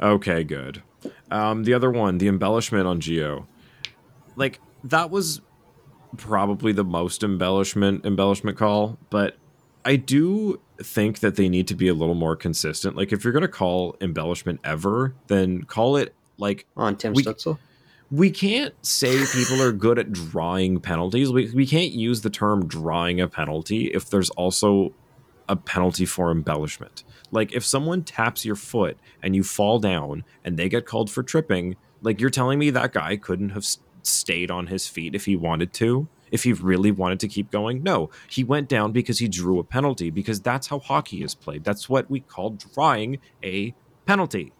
Okay, 0.00 0.44
good. 0.44 0.82
Um, 1.30 1.64
the 1.64 1.74
other 1.74 1.90
one, 1.90 2.18
the 2.18 2.28
embellishment 2.28 2.86
on 2.86 3.00
Geo, 3.00 3.46
like 4.36 4.60
that 4.84 5.10
was 5.10 5.40
probably 6.16 6.72
the 6.72 6.84
most 6.84 7.22
embellishment 7.22 8.04
embellishment 8.04 8.56
call, 8.58 8.98
but 9.10 9.36
I 9.84 9.96
do 9.96 10.60
think 10.82 11.20
that 11.20 11.36
they 11.36 11.48
need 11.48 11.68
to 11.68 11.74
be 11.74 11.88
a 11.88 11.94
little 11.94 12.14
more 12.14 12.36
consistent. 12.36 12.96
Like 12.96 13.12
if 13.12 13.24
you're 13.24 13.32
going 13.32 13.42
to 13.42 13.48
call 13.48 13.96
embellishment 14.00 14.60
ever, 14.64 15.14
then 15.28 15.62
call 15.62 15.96
it 15.96 16.14
like 16.38 16.66
on 16.76 16.96
Tim 16.96 17.14
we, 17.14 17.22
Stützle. 17.22 17.58
We 18.10 18.30
can't 18.30 18.74
say 18.84 19.24
people 19.32 19.62
are 19.62 19.72
good 19.72 19.98
at 19.98 20.12
drawing 20.12 20.80
penalties. 20.80 21.30
We 21.30 21.50
we 21.52 21.66
can't 21.66 21.92
use 21.92 22.22
the 22.22 22.30
term 22.30 22.66
drawing 22.66 23.20
a 23.20 23.28
penalty 23.28 23.86
if 23.86 24.10
there's 24.10 24.30
also 24.30 24.92
a 25.48 25.54
penalty 25.56 26.06
for 26.06 26.30
embellishment. 26.30 27.04
Like 27.30 27.52
if 27.52 27.64
someone 27.64 28.02
taps 28.02 28.44
your 28.44 28.56
foot 28.56 28.98
and 29.22 29.36
you 29.36 29.42
fall 29.42 29.78
down 29.78 30.24
and 30.44 30.56
they 30.56 30.68
get 30.68 30.86
called 30.86 31.10
for 31.10 31.22
tripping, 31.22 31.76
like 32.02 32.20
you're 32.20 32.30
telling 32.30 32.58
me 32.58 32.70
that 32.70 32.92
guy 32.92 33.16
couldn't 33.16 33.50
have 33.50 33.64
stayed 34.02 34.50
on 34.50 34.66
his 34.68 34.86
feet 34.86 35.14
if 35.14 35.26
he 35.26 35.36
wanted 35.36 35.72
to, 35.74 36.08
if 36.30 36.44
he 36.44 36.52
really 36.52 36.90
wanted 36.90 37.20
to 37.20 37.28
keep 37.28 37.50
going. 37.50 37.82
No, 37.82 38.10
he 38.28 38.44
went 38.44 38.68
down 38.68 38.92
because 38.92 39.18
he 39.18 39.28
drew 39.28 39.58
a 39.58 39.64
penalty, 39.64 40.10
because 40.10 40.40
that's 40.40 40.68
how 40.68 40.78
hockey 40.78 41.22
is 41.22 41.34
played. 41.34 41.64
That's 41.64 41.88
what 41.88 42.10
we 42.10 42.20
call 42.20 42.50
drawing 42.74 43.18
a 43.42 43.74
penalty. 44.06 44.52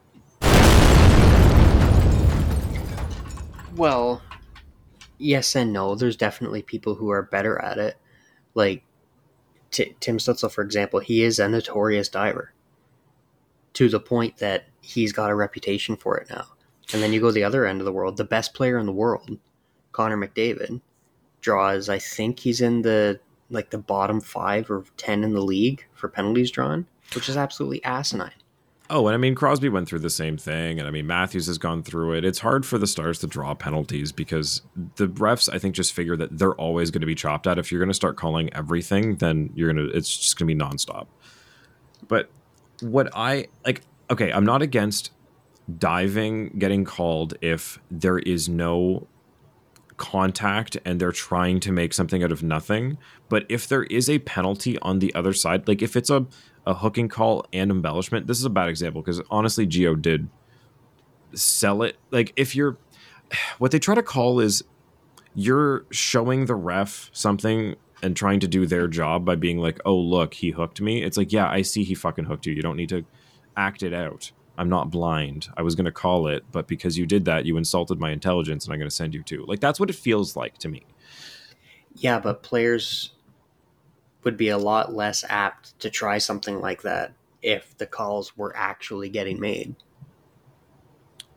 Well, 3.80 4.20
yes 5.16 5.56
and 5.56 5.72
no. 5.72 5.94
There's 5.94 6.14
definitely 6.14 6.60
people 6.60 6.96
who 6.96 7.08
are 7.08 7.22
better 7.22 7.58
at 7.58 7.78
it. 7.78 7.96
Like 8.54 8.84
T- 9.70 9.96
Tim 10.00 10.18
Stützle, 10.18 10.52
for 10.52 10.60
example, 10.60 11.00
he 11.00 11.22
is 11.22 11.38
a 11.38 11.48
notorious 11.48 12.10
diver 12.10 12.52
to 13.72 13.88
the 13.88 13.98
point 13.98 14.36
that 14.36 14.66
he's 14.82 15.14
got 15.14 15.30
a 15.30 15.34
reputation 15.34 15.96
for 15.96 16.18
it 16.18 16.28
now. 16.28 16.44
And 16.92 17.02
then 17.02 17.14
you 17.14 17.22
go 17.22 17.30
the 17.30 17.42
other 17.44 17.64
end 17.64 17.80
of 17.80 17.86
the 17.86 17.92
world. 17.92 18.18
The 18.18 18.24
best 18.24 18.52
player 18.52 18.78
in 18.78 18.84
the 18.84 18.92
world, 18.92 19.38
Connor 19.92 20.18
McDavid, 20.18 20.82
draws. 21.40 21.88
I 21.88 21.98
think 21.98 22.40
he's 22.40 22.60
in 22.60 22.82
the 22.82 23.18
like 23.48 23.70
the 23.70 23.78
bottom 23.78 24.20
five 24.20 24.70
or 24.70 24.84
ten 24.98 25.24
in 25.24 25.32
the 25.32 25.40
league 25.40 25.86
for 25.94 26.10
penalties 26.10 26.50
drawn, 26.50 26.86
which 27.14 27.30
is 27.30 27.36
absolutely 27.38 27.82
asinine. 27.82 28.32
Oh, 28.90 29.06
and 29.06 29.14
I 29.14 29.18
mean 29.18 29.34
Crosby 29.34 29.68
went 29.68 29.88
through 29.88 30.00
the 30.00 30.10
same 30.10 30.36
thing, 30.36 30.78
and 30.78 30.88
I 30.88 30.90
mean 30.90 31.06
Matthews 31.06 31.46
has 31.46 31.58
gone 31.58 31.82
through 31.82 32.14
it. 32.14 32.24
It's 32.24 32.40
hard 32.40 32.66
for 32.66 32.76
the 32.76 32.86
Stars 32.86 33.20
to 33.20 33.26
draw 33.26 33.54
penalties 33.54 34.10
because 34.10 34.62
the 34.96 35.06
refs, 35.08 35.48
I 35.52 35.58
think, 35.58 35.74
just 35.74 35.92
figure 35.92 36.16
that 36.16 36.38
they're 36.38 36.54
always 36.54 36.90
going 36.90 37.00
to 37.00 37.06
be 37.06 37.14
chopped 37.14 37.46
at. 37.46 37.58
If 37.58 37.70
you're 37.70 37.78
going 37.78 37.88
to 37.90 37.94
start 37.94 38.16
calling 38.16 38.52
everything, 38.52 39.16
then 39.16 39.50
you're 39.54 39.72
gonna 39.72 39.88
it's 39.94 40.16
just 40.16 40.38
going 40.38 40.48
to 40.48 40.54
be 40.54 40.60
nonstop. 40.60 41.06
But 42.08 42.28
what 42.80 43.08
I 43.14 43.46
like, 43.64 43.82
okay, 44.10 44.32
I'm 44.32 44.44
not 44.44 44.60
against 44.60 45.12
diving 45.78 46.48
getting 46.58 46.84
called 46.84 47.34
if 47.40 47.78
there 47.90 48.18
is 48.18 48.48
no 48.48 49.06
contact 50.00 50.78
and 50.84 50.98
they're 50.98 51.12
trying 51.12 51.60
to 51.60 51.70
make 51.70 51.92
something 51.92 52.24
out 52.24 52.32
of 52.32 52.42
nothing. 52.42 52.98
But 53.28 53.44
if 53.48 53.68
there 53.68 53.84
is 53.84 54.08
a 54.08 54.18
penalty 54.20 54.78
on 54.78 54.98
the 54.98 55.14
other 55.14 55.34
side, 55.34 55.68
like 55.68 55.82
if 55.82 55.94
it's 55.94 56.08
a, 56.08 56.26
a 56.66 56.74
hooking 56.74 57.08
call 57.08 57.44
and 57.52 57.70
embellishment, 57.70 58.26
this 58.26 58.38
is 58.38 58.44
a 58.44 58.50
bad 58.50 58.68
example 58.68 59.02
because 59.02 59.20
honestly, 59.30 59.66
Gio 59.66 60.00
did 60.00 60.28
sell 61.32 61.82
it. 61.82 61.96
Like 62.10 62.32
if 62.36 62.54
you're, 62.54 62.76
what 63.58 63.70
they 63.70 63.78
try 63.78 63.94
to 63.94 64.02
call 64.02 64.40
is 64.40 64.64
you're 65.34 65.84
showing 65.90 66.46
the 66.46 66.54
ref 66.54 67.10
something 67.12 67.76
and 68.02 68.16
trying 68.16 68.40
to 68.40 68.48
do 68.48 68.66
their 68.66 68.88
job 68.88 69.24
by 69.24 69.36
being 69.36 69.58
like, 69.58 69.80
oh, 69.84 69.96
look, 69.96 70.34
he 70.34 70.50
hooked 70.50 70.80
me. 70.80 71.02
It's 71.02 71.16
like, 71.16 71.32
yeah, 71.32 71.48
I 71.48 71.62
see 71.62 71.84
he 71.84 71.94
fucking 71.94 72.24
hooked 72.24 72.46
you. 72.46 72.52
You 72.52 72.62
don't 72.62 72.76
need 72.76 72.88
to 72.88 73.04
act 73.56 73.82
it 73.82 73.92
out. 73.92 74.32
I'm 74.56 74.68
not 74.68 74.90
blind. 74.90 75.48
I 75.56 75.62
was 75.62 75.74
going 75.74 75.84
to 75.86 75.92
call 75.92 76.26
it, 76.26 76.44
but 76.52 76.66
because 76.66 76.98
you 76.98 77.06
did 77.06 77.24
that, 77.26 77.46
you 77.46 77.56
insulted 77.56 77.98
my 77.98 78.10
intelligence 78.10 78.64
and 78.64 78.72
I'm 78.72 78.78
going 78.78 78.90
to 78.90 78.94
send 78.94 79.14
you 79.14 79.22
to. 79.24 79.44
Like 79.46 79.60
that's 79.60 79.78
what 79.78 79.90
it 79.90 79.96
feels 79.96 80.36
like 80.36 80.58
to 80.58 80.68
me. 80.68 80.84
Yeah, 81.94 82.20
but 82.20 82.42
players 82.42 83.12
would 84.24 84.36
be 84.36 84.48
a 84.48 84.58
lot 84.58 84.94
less 84.94 85.24
apt 85.28 85.78
to 85.80 85.90
try 85.90 86.18
something 86.18 86.60
like 86.60 86.82
that 86.82 87.12
if 87.42 87.76
the 87.78 87.86
calls 87.86 88.36
were 88.36 88.54
actually 88.56 89.08
getting 89.08 89.40
made. 89.40 89.74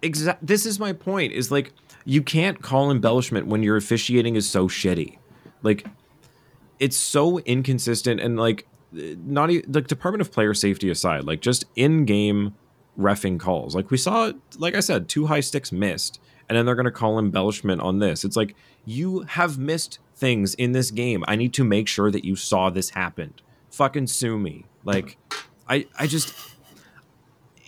Exact. 0.02 0.46
This 0.46 0.66
is 0.66 0.80
my 0.80 0.92
point. 0.94 1.32
Is 1.32 1.52
like 1.52 1.72
you 2.06 2.22
can't 2.22 2.62
call 2.62 2.92
embellishment 2.92 3.48
when 3.48 3.64
your 3.64 3.78
officiating 3.78 4.36
is 4.36 4.50
so 4.50 4.68
shitty. 4.68 5.18
Like 5.62 5.88
it's 6.80 6.98
so 6.98 7.40
inconsistent 7.40 8.20
and 8.20 8.38
like 8.38 8.68
not 8.92 9.50
even 9.50 9.72
like 9.72 9.88
Department 9.88 10.22
of 10.22 10.32
Player 10.32 10.54
Safety 10.54 10.90
aside, 10.90 11.24
like 11.24 11.40
just 11.40 11.66
in-game 11.76 12.54
refing 13.00 13.40
calls. 13.40 13.76
Like 13.76 13.90
we 13.90 13.98
saw, 13.98 14.34
like 14.58 14.76
I 14.76 14.82
said, 14.82 15.08
two 15.08 15.28
high 15.28 15.40
sticks 15.40 15.72
missed, 15.72 16.20
and 16.50 16.58
then 16.58 16.66
they're 16.66 16.76
going 16.76 16.86
to 16.86 16.92
call 16.92 17.18
embellishment 17.18 17.82
on 17.82 18.00
this. 18.00 18.24
It's 18.24 18.36
like 18.36 18.56
you 18.86 19.22
have 19.22 19.58
missed 19.58 20.00
things 20.16 20.54
in 20.56 20.72
this 20.72 20.92
game. 20.92 21.24
I 21.28 21.36
need 21.36 21.54
to 21.54 21.64
make 21.64 21.88
sure 21.88 22.12
that 22.12 22.26
you 22.26 22.36
saw 22.36 22.70
this 22.70 22.92
happened. 22.92 23.42
Fucking 23.72 24.08
sue 24.08 24.38
me. 24.38 24.66
Like 24.84 25.18
I, 25.68 25.88
I 25.98 26.08
just 26.08 26.34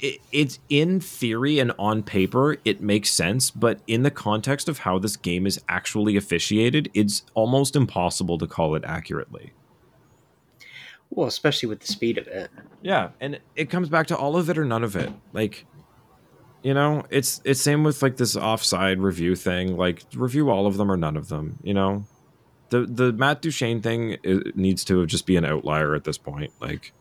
it, 0.01 0.19
it's 0.32 0.60
in 0.69 0.99
theory 0.99 1.60
and 1.60 1.71
on 1.80 2.04
paper 2.04 2.58
it 2.65 2.82
makes 2.82 3.10
sense 3.12 3.49
but 3.49 3.80
in 3.88 4.04
the 4.04 4.12
context 4.12 4.67
of 4.67 4.80
how 4.80 4.99
this 4.99 5.15
game 5.15 5.47
is 5.47 5.62
actually 5.69 6.17
officiated 6.17 6.91
it's 6.93 7.23
almost 7.34 7.75
impossible 7.75 8.38
to 8.38 8.45
call 8.45 8.75
it 8.75 8.84
accurately 8.86 9.54
well 11.10 11.28
especially 11.28 11.69
with 11.69 11.80
the 11.80 11.88
speed 11.88 12.17
of 12.17 12.28
it 12.28 12.51
yeah 12.82 13.10
and 13.21 13.39
it 13.56 13.69
comes 13.69 13.88
back 13.88 14.08
to 14.08 14.17
all 14.17 14.36
of 14.36 14.49
it 14.49 14.58
or 14.58 14.65
none 14.65 14.84
of 14.84 14.95
it 14.95 15.12
like 15.32 15.65
you 16.65 16.73
know 16.73 17.04
it's 17.12 17.41
it's 17.45 17.62
same 17.62 17.84
with 17.84 18.01
like 18.01 18.17
this 18.17 18.36
offside 18.36 18.99
review 18.99 19.36
thing 19.36 19.78
like 19.78 20.04
review 20.15 20.49
all 20.49 20.65
of 20.65 20.78
them 20.78 20.91
or 20.91 20.97
none 20.97 21.15
of 21.15 21.30
them 21.30 21.60
you 21.62 21.73
know 21.73 22.04
the 22.69 22.82
the 22.82 23.13
matt 23.13 23.41
duchene 23.41 23.82
thing 23.82 24.17
needs 24.56 24.84
to 24.84 25.06
just 25.06 25.28
be 25.28 25.38
an 25.38 25.45
outlier 25.45 25.93
at 25.93 26.06
this 26.06 26.17
point 26.17 26.51
like 26.60 26.91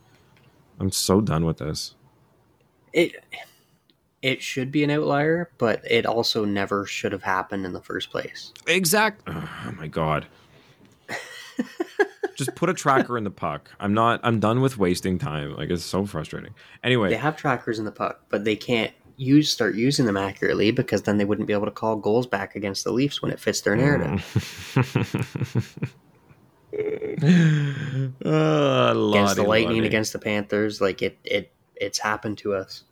i'm 0.79 0.91
so 0.91 1.21
done 1.21 1.47
with 1.47 1.59
this 1.59 1.95
it 2.93 3.25
it 4.25 4.41
should 4.41 4.73
be 4.73 4.83
an 4.83 4.89
outlier, 4.89 5.51
but 5.59 5.83
it 5.85 6.07
also 6.07 6.47
never 6.47 6.87
should 6.87 7.13
have 7.13 7.25
happened 7.25 7.67
in 7.67 7.75
the 7.75 7.83
first 7.83 8.09
place. 8.09 8.55
Exact. 8.67 9.21
Oh 9.27 9.75
my 9.77 9.87
god. 9.87 10.25
Just 12.35 12.55
put 12.55 12.71
a 12.71 12.75
tracker 12.75 13.19
in 13.19 13.25
the 13.25 13.31
puck. 13.31 13.71
I'm 13.79 13.93
not. 13.93 14.21
I'm 14.23 14.41
done 14.41 14.63
with 14.63 14.79
wasting 14.79 15.19
time. 15.19 15.55
Like 15.55 15.69
it's 15.69 15.85
so 15.85 16.07
frustrating. 16.07 16.55
Anyway, 16.83 17.11
they 17.11 17.17
have 17.17 17.37
trackers 17.37 17.79
in 17.79 17.85
the 17.85 17.93
puck, 17.93 18.23
but 18.31 18.45
they 18.45 18.57
can't 18.57 18.95
use 19.17 19.53
start 19.53 19.75
using 19.75 20.07
them 20.07 20.17
accurately 20.17 20.71
because 20.71 21.03
then 21.03 21.19
they 21.19 21.25
wouldn't 21.25 21.47
be 21.47 21.53
able 21.53 21.67
to 21.67 21.71
call 21.71 21.97
goals 21.97 22.27
back 22.27 22.57
against 22.57 22.85
the 22.85 22.93
Leafs 22.93 23.23
when 23.23 23.31
it 23.31 23.41
fits 23.41 23.61
their 23.61 23.77
narrative. 23.77 24.21
uh, 28.25 28.95
against 29.11 29.37
the 29.37 29.45
Lightning, 29.47 29.85
against 29.85 30.13
the 30.13 30.19
Panthers, 30.19 30.81
like 30.81 31.03
it, 31.03 31.19
it, 31.25 31.53
it's 31.77 31.99
happened 31.99 32.39
to 32.39 32.55
us. 32.55 32.85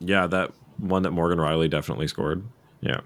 Yeah, 0.00 0.26
that 0.28 0.52
one 0.78 1.02
that 1.02 1.10
Morgan 1.10 1.38
Rielly 1.38 1.68
definitely 1.68 2.08
scored. 2.08 2.44
Yeah. 2.80 3.00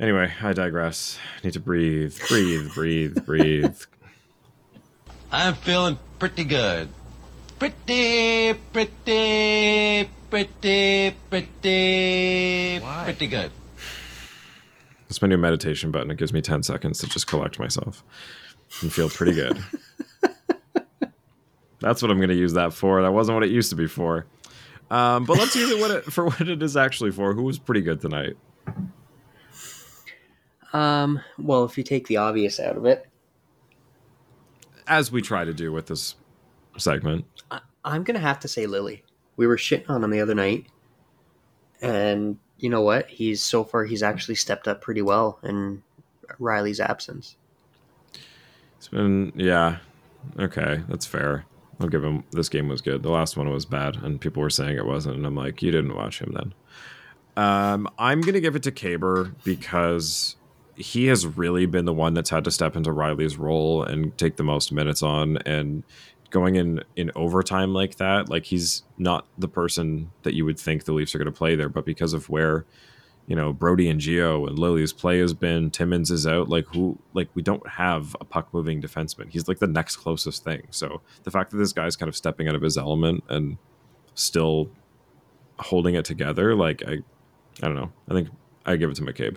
Anyway, 0.00 0.32
I 0.40 0.52
digress. 0.52 1.18
Need 1.42 1.54
to 1.54 1.60
breathe, 1.60 2.16
breathe, 2.28 2.72
breathe, 2.72 3.24
breathe. 3.26 3.80
I'm 5.32 5.54
feeling 5.54 5.98
pretty 6.18 6.44
good. 6.44 6.88
Pretty, 7.58 8.54
pretty, 8.72 10.08
pretty, 10.30 11.14
pretty, 11.30 12.78
Why? 12.80 13.04
pretty 13.04 13.26
good. 13.26 13.50
It's 15.08 15.22
my 15.22 15.28
new 15.28 15.38
meditation 15.38 15.90
button. 15.90 16.10
It 16.10 16.18
gives 16.18 16.32
me 16.32 16.42
10 16.42 16.62
seconds 16.62 16.98
to 17.00 17.06
just 17.06 17.26
collect 17.26 17.58
myself 17.58 18.04
and 18.82 18.92
feel 18.92 19.08
pretty 19.08 19.32
good. 19.32 19.62
That's 21.80 22.02
what 22.02 22.10
I'm 22.10 22.18
going 22.18 22.28
to 22.28 22.34
use 22.34 22.52
that 22.54 22.72
for. 22.72 23.00
That 23.02 23.12
wasn't 23.12 23.36
what 23.36 23.44
it 23.44 23.50
used 23.50 23.70
to 23.70 23.76
be 23.76 23.86
for. 23.86 24.26
Um, 24.90 25.24
but 25.24 25.38
let's 25.38 25.54
use 25.54 25.70
it, 25.70 25.78
what 25.80 25.90
it 25.90 26.04
for 26.04 26.24
what 26.26 26.40
it 26.40 26.62
is 26.62 26.76
actually 26.76 27.10
for. 27.10 27.34
Who 27.34 27.42
was 27.42 27.58
pretty 27.58 27.82
good 27.82 28.00
tonight? 28.00 28.36
Um, 30.72 31.20
well, 31.38 31.64
if 31.64 31.76
you 31.78 31.84
take 31.84 32.06
the 32.06 32.16
obvious 32.18 32.58
out 32.58 32.76
of 32.76 32.84
it, 32.86 33.06
as 34.86 35.12
we 35.12 35.20
try 35.20 35.44
to 35.44 35.52
do 35.52 35.72
with 35.72 35.86
this 35.86 36.14
segment, 36.78 37.26
I, 37.50 37.60
I'm 37.84 38.02
gonna 38.02 38.18
have 38.18 38.40
to 38.40 38.48
say 38.48 38.66
Lily. 38.66 39.02
We 39.38 39.46
were 39.46 39.56
shitting 39.56 39.88
on 39.88 40.04
him 40.04 40.10
the 40.10 40.20
other 40.20 40.34
night, 40.34 40.66
and 41.80 42.38
you 42.58 42.68
know 42.68 42.82
what? 42.82 43.08
He's 43.08 43.42
so 43.42 43.64
far 43.64 43.84
he's 43.84 44.02
actually 44.02 44.34
stepped 44.34 44.68
up 44.68 44.82
pretty 44.82 45.00
well 45.00 45.38
in 45.42 45.82
Rielly's 46.38 46.80
absence. 46.80 47.36
It's 48.76 48.88
been 48.88 49.32
yeah, 49.34 49.78
okay, 50.38 50.82
that's 50.88 51.06
fair. 51.06 51.46
I'll 51.80 51.88
give 51.88 52.04
him. 52.04 52.24
This 52.32 52.48
game 52.48 52.68
was 52.68 52.80
good. 52.80 53.02
The 53.02 53.10
last 53.10 53.36
one 53.36 53.50
was 53.50 53.64
bad, 53.64 53.96
and 53.96 54.20
people 54.20 54.42
were 54.42 54.50
saying 54.50 54.76
it 54.76 54.86
wasn't. 54.86 55.16
And 55.16 55.26
I'm 55.26 55.36
like, 55.36 55.62
you 55.62 55.70
didn't 55.70 55.94
watch 55.94 56.20
him 56.20 56.34
then. 56.34 56.54
Um, 57.42 57.88
I'm 57.98 58.20
gonna 58.20 58.40
give 58.40 58.56
it 58.56 58.64
to 58.64 58.72
Kaber 58.72 59.32
because 59.44 60.36
he 60.74 61.06
has 61.06 61.26
really 61.26 61.66
been 61.66 61.84
the 61.84 61.92
one 61.92 62.14
that's 62.14 62.30
had 62.30 62.44
to 62.44 62.50
step 62.50 62.76
into 62.76 62.90
Rielly's 62.90 63.36
role 63.36 63.82
and 63.82 64.16
take 64.18 64.36
the 64.36 64.44
most 64.44 64.72
minutes 64.72 65.02
on. 65.02 65.38
And 65.38 65.82
going 66.30 66.56
in 66.56 66.82
in 66.96 67.10
overtime 67.14 67.72
like 67.72 67.96
that, 67.96 68.28
like 68.28 68.44
he's 68.46 68.82
not 68.98 69.26
the 69.38 69.48
person 69.48 70.10
that 70.22 70.34
you 70.34 70.44
would 70.44 70.58
think 70.58 70.84
the 70.84 70.92
Leafs 70.92 71.14
are 71.14 71.18
going 71.18 71.32
to 71.32 71.36
play 71.36 71.54
there. 71.54 71.68
But 71.68 71.84
because 71.84 72.12
of 72.12 72.28
where 72.28 72.64
you 73.28 73.36
know 73.36 73.52
Brodie 73.52 73.88
and 73.88 74.00
Geo 74.00 74.46
and 74.46 74.58
Lily's 74.58 74.92
play 74.92 75.18
has 75.20 75.34
been. 75.34 75.70
Timmins 75.70 76.10
is 76.10 76.26
out. 76.26 76.48
Like 76.48 76.66
who? 76.68 76.98
Like 77.12 77.28
we 77.34 77.42
don't 77.42 77.66
have 77.68 78.16
a 78.20 78.24
puck 78.24 78.48
moving 78.52 78.80
defenseman. 78.80 79.28
He's 79.28 79.46
like 79.46 79.58
the 79.58 79.66
next 79.66 79.96
closest 79.96 80.42
thing. 80.42 80.66
So 80.70 81.02
the 81.24 81.30
fact 81.30 81.50
that 81.50 81.58
this 81.58 81.74
guy's 81.74 81.94
kind 81.94 82.08
of 82.08 82.16
stepping 82.16 82.48
out 82.48 82.54
of 82.54 82.62
his 82.62 82.78
element 82.78 83.22
and 83.28 83.58
still 84.14 84.70
holding 85.58 85.94
it 85.94 86.06
together, 86.06 86.54
like 86.54 86.82
I, 86.86 86.92
I 87.62 87.66
don't 87.66 87.76
know. 87.76 87.92
I 88.08 88.14
think 88.14 88.30
I 88.64 88.76
give 88.76 88.90
it 88.90 88.96
to 88.96 89.02
McCabe. 89.02 89.36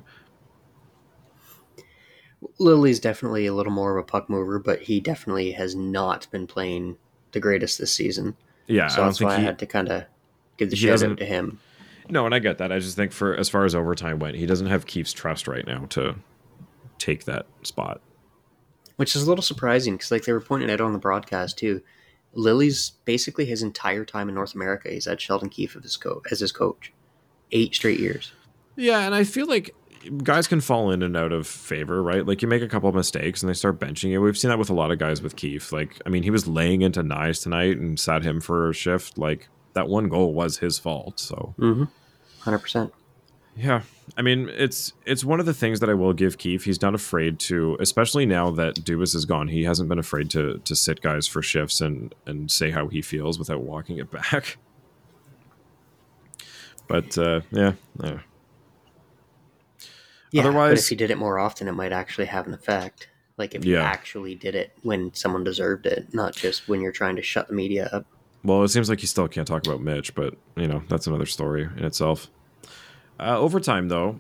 Lily's 2.60 3.00
definitely 3.00 3.46
a 3.46 3.54
little 3.54 3.72
more 3.72 3.98
of 3.98 4.04
a 4.04 4.08
puck 4.08 4.30
mover, 4.30 4.60
but 4.60 4.82
he 4.82 5.00
definitely 5.00 5.52
has 5.52 5.76
not 5.76 6.28
been 6.32 6.48
playing 6.48 6.98
the 7.32 7.40
greatest 7.40 7.78
this 7.78 7.94
season. 7.94 8.36
Yeah, 8.68 8.88
so 8.88 9.06
that's 9.06 9.22
why 9.22 9.38
he, 9.38 9.42
I 9.42 9.46
had 9.46 9.60
to 9.60 9.66
kind 9.66 9.90
of 9.90 10.06
give 10.58 10.70
the 10.70 10.76
shout 10.76 11.04
out 11.04 11.18
to 11.18 11.26
him. 11.26 11.60
No, 12.10 12.26
and 12.26 12.34
I 12.34 12.40
get 12.40 12.58
that. 12.58 12.72
I 12.72 12.80
just 12.80 12.96
think 12.96 13.12
for 13.12 13.36
as 13.36 13.50
far 13.50 13.66
as 13.66 13.76
overtime 13.76 14.20
went, 14.20 14.36
he 14.36 14.46
doesn't 14.46 14.68
have 14.68 14.86
Keefe's 14.86 15.14
trust 15.14 15.48
right 15.48 15.66
now 15.66 15.86
to 15.90 16.16
take 16.98 17.26
that 17.26 17.46
spot. 17.64 18.02
Which 18.98 19.16
is 19.16 19.24
a 19.24 19.30
little 19.30 19.42
surprising 19.42 19.96
because, 19.96 20.12
like 20.12 20.26
they 20.26 20.34
were 20.34 20.42
pointing 20.42 20.70
out 20.70 20.82
on 20.82 20.94
the 20.94 21.00
broadcast 21.00 21.58
too, 21.58 21.82
Lily's 22.34 22.92
basically 23.06 23.46
his 23.46 23.64
entire 23.64 24.06
time 24.06 24.30
in 24.30 24.36
North 24.36 24.56
America. 24.56 24.90
He's 24.90 25.06
had 25.06 25.20
Sheldon 25.20 25.50
Keefe 25.50 25.76
as 25.76 25.84
his, 25.84 25.98
co- 25.98 26.22
as 26.32 26.40
his 26.40 26.52
coach, 26.52 26.94
eight 27.52 27.74
straight 27.76 28.00
years. 28.00 28.32
Yeah, 28.76 29.00
and 29.00 29.16
I 29.16 29.24
feel 29.24 29.48
like 29.48 29.74
guys 30.24 30.48
can 30.48 30.62
fall 30.62 30.92
in 30.92 31.04
and 31.04 31.16
out 31.16 31.32
of 31.32 31.48
favor, 31.48 32.02
right? 32.02 32.26
Like 32.26 32.42
you 32.42 32.48
make 32.48 32.62
a 32.62 32.68
couple 32.68 32.90
of 32.90 32.96
mistakes 32.96 33.42
and 33.42 33.50
they 33.50 33.54
start 33.54 33.80
benching 33.80 34.10
you. 34.10 34.22
We've 34.22 34.38
seen 34.38 34.50
that 34.50 34.60
with 34.60 34.70
a 34.70 34.74
lot 34.74 34.92
of 34.92 35.00
guys 35.00 35.22
with 35.22 35.36
Keefe. 35.36 35.72
Like, 35.72 36.02
I 36.06 36.10
mean, 36.10 36.24
he 36.24 36.32
was 36.32 36.48
laying 36.48 36.82
into 36.82 37.04
Knies 37.04 37.42
tonight 37.42 37.78
and 37.78 38.00
sat 38.00 38.24
him 38.24 38.42
for 38.42 38.70
a 38.70 38.74
shift. 38.74 39.18
Like 39.18 39.50
that 39.74 39.88
one 39.88 40.10
goal 40.10 40.34
was 40.34 40.58
his 40.58 40.80
fault. 40.80 41.20
So. 41.20 41.56
Mm-hmm 41.58 41.84
hundred 42.42 42.60
percent. 42.60 42.94
Yeah, 43.56 43.82
I 44.18 44.22
mean 44.22 44.50
it's 44.50 44.94
it's 45.06 45.24
one 45.24 45.40
of 45.40 45.46
the 45.46 45.54
things 45.54 45.80
that 45.80 45.90
I 45.90 45.94
will 45.94 46.14
give 46.14 46.38
Keefe. 46.38 46.66
He's 46.66 46.82
not 46.82 46.96
afraid 46.96 47.40
to, 47.42 47.78
especially 47.80 48.26
now 48.26 48.50
that 48.52 48.76
Dubas 48.76 49.16
is 49.16 49.26
gone. 49.26 49.48
He 49.48 49.64
hasn't 49.64 49.90
been 49.90 50.00
afraid 50.00 50.30
to 50.32 50.60
to 50.60 50.76
sit 50.76 51.02
guys 51.02 51.28
for 51.28 51.42
shifts 51.42 51.82
and 51.82 52.14
and 52.26 52.50
say 52.50 52.72
how 52.72 52.88
he 52.88 53.02
feels 53.02 53.38
without 53.38 53.62
walking 53.62 53.98
it 53.98 54.12
back. 54.12 54.58
But 56.88 57.18
uh, 57.18 57.40
yeah, 57.52 57.74
uh. 58.02 58.18
Yeah. 60.32 60.42
Otherwise, 60.42 60.72
but 60.72 60.80
if 60.80 60.90
he 60.90 60.96
did 60.96 61.12
it 61.12 61.18
more 61.18 61.40
often, 61.40 61.68
it 61.68 61.74
might 61.74 61.92
actually 61.92 62.26
have 62.26 62.48
an 62.48 62.54
effect. 62.54 63.08
Like 63.38 63.56
if 63.56 63.66
yeah. 63.66 63.78
you 63.78 63.84
actually 63.84 64.36
did 64.36 64.56
it 64.56 64.72
when 64.84 65.14
someone 65.14 65.44
deserved 65.44 65.86
it, 65.86 66.14
not 66.14 66.36
just 66.36 66.68
when 66.68 66.82
you're 66.82 66.92
trying 66.92 67.16
to 67.16 67.22
shut 67.22 67.48
the 67.48 67.54
media 67.54 67.90
up. 67.92 68.06
Well, 68.44 68.64
it 68.64 68.70
seems 68.70 68.90
like 68.90 69.02
you 69.02 69.08
still 69.08 69.28
can't 69.28 69.48
talk 69.48 69.66
about 69.66 69.82
Mitch, 69.82 70.16
but 70.16 70.36
you 70.56 70.68
know 70.68 70.84
that's 70.90 71.08
another 71.08 71.26
story 71.26 71.70
in 71.78 71.86
itself. 71.86 72.30
Uh, 73.20 73.38
overtime, 73.38 73.88
though, 73.88 74.20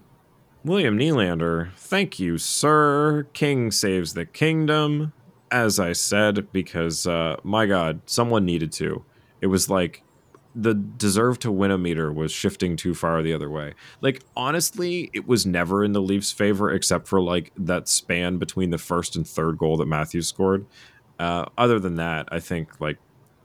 William 0.63 0.97
Nylander, 0.97 1.73
thank 1.75 2.19
you, 2.19 2.37
sir. 2.37 3.27
King 3.33 3.71
saves 3.71 4.13
the 4.13 4.25
kingdom, 4.25 5.11
as 5.49 5.79
I 5.79 5.93
said, 5.93 6.51
because 6.51 7.07
uh, 7.07 7.37
my 7.43 7.65
God, 7.65 8.01
someone 8.05 8.45
needed 8.45 8.71
to. 8.73 9.03
It 9.41 9.47
was 9.47 9.69
like 9.69 10.03
the 10.53 10.73
deserve 10.73 11.39
to 11.39 11.51
win 11.51 11.71
a 11.71 11.77
meter 11.77 12.11
was 12.11 12.31
shifting 12.31 12.75
too 12.75 12.93
far 12.93 13.21
the 13.21 13.33
other 13.33 13.49
way. 13.49 13.73
Like 14.01 14.23
honestly, 14.35 15.09
it 15.13 15.27
was 15.27 15.45
never 15.45 15.83
in 15.83 15.93
the 15.93 16.01
Leafs' 16.01 16.31
favor 16.31 16.71
except 16.71 17.07
for 17.07 17.21
like 17.21 17.51
that 17.57 17.87
span 17.87 18.37
between 18.37 18.69
the 18.69 18.77
first 18.77 19.15
and 19.15 19.27
third 19.27 19.57
goal 19.57 19.77
that 19.77 19.87
Matthews 19.87 20.27
scored. 20.27 20.65
Uh, 21.19 21.45
other 21.57 21.79
than 21.79 21.95
that, 21.95 22.27
I 22.31 22.39
think 22.39 22.81
like 22.81 22.97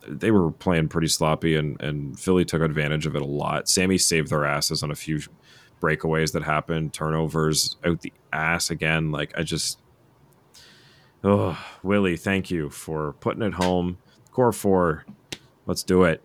they 0.09 0.31
were 0.31 0.51
playing 0.51 0.89
pretty 0.89 1.09
sloppy, 1.09 1.55
and 1.55 1.81
and 1.81 2.19
Philly 2.19 2.45
took 2.45 2.63
advantage 2.63 3.07
of 3.07 3.15
it 3.15 3.23
a 3.23 3.27
lot. 3.27 3.69
Sammy 3.69 3.99
saved 3.99 4.31
their 4.31 4.45
asses 4.45 4.83
on 4.83 4.91
a 4.91 4.97
few 4.97 5.21
breakaways 5.81 6.33
that 6.33 6.43
happened, 6.43 6.93
turnovers 6.93 7.77
out 7.85 8.01
the 8.01 8.13
ass 8.33 8.71
again. 8.71 9.13
Like 9.13 9.33
I 9.39 9.43
just, 9.43 9.79
oh 11.23 11.59
Willie, 11.83 12.17
thank 12.17 12.51
you 12.51 12.71
for 12.71 13.13
putting 13.21 13.43
it 13.43 13.55
home. 13.55 13.99
Core 14.33 14.53
four, 14.53 15.07
let's 15.67 15.83
do 15.83 16.03
it. 16.05 16.23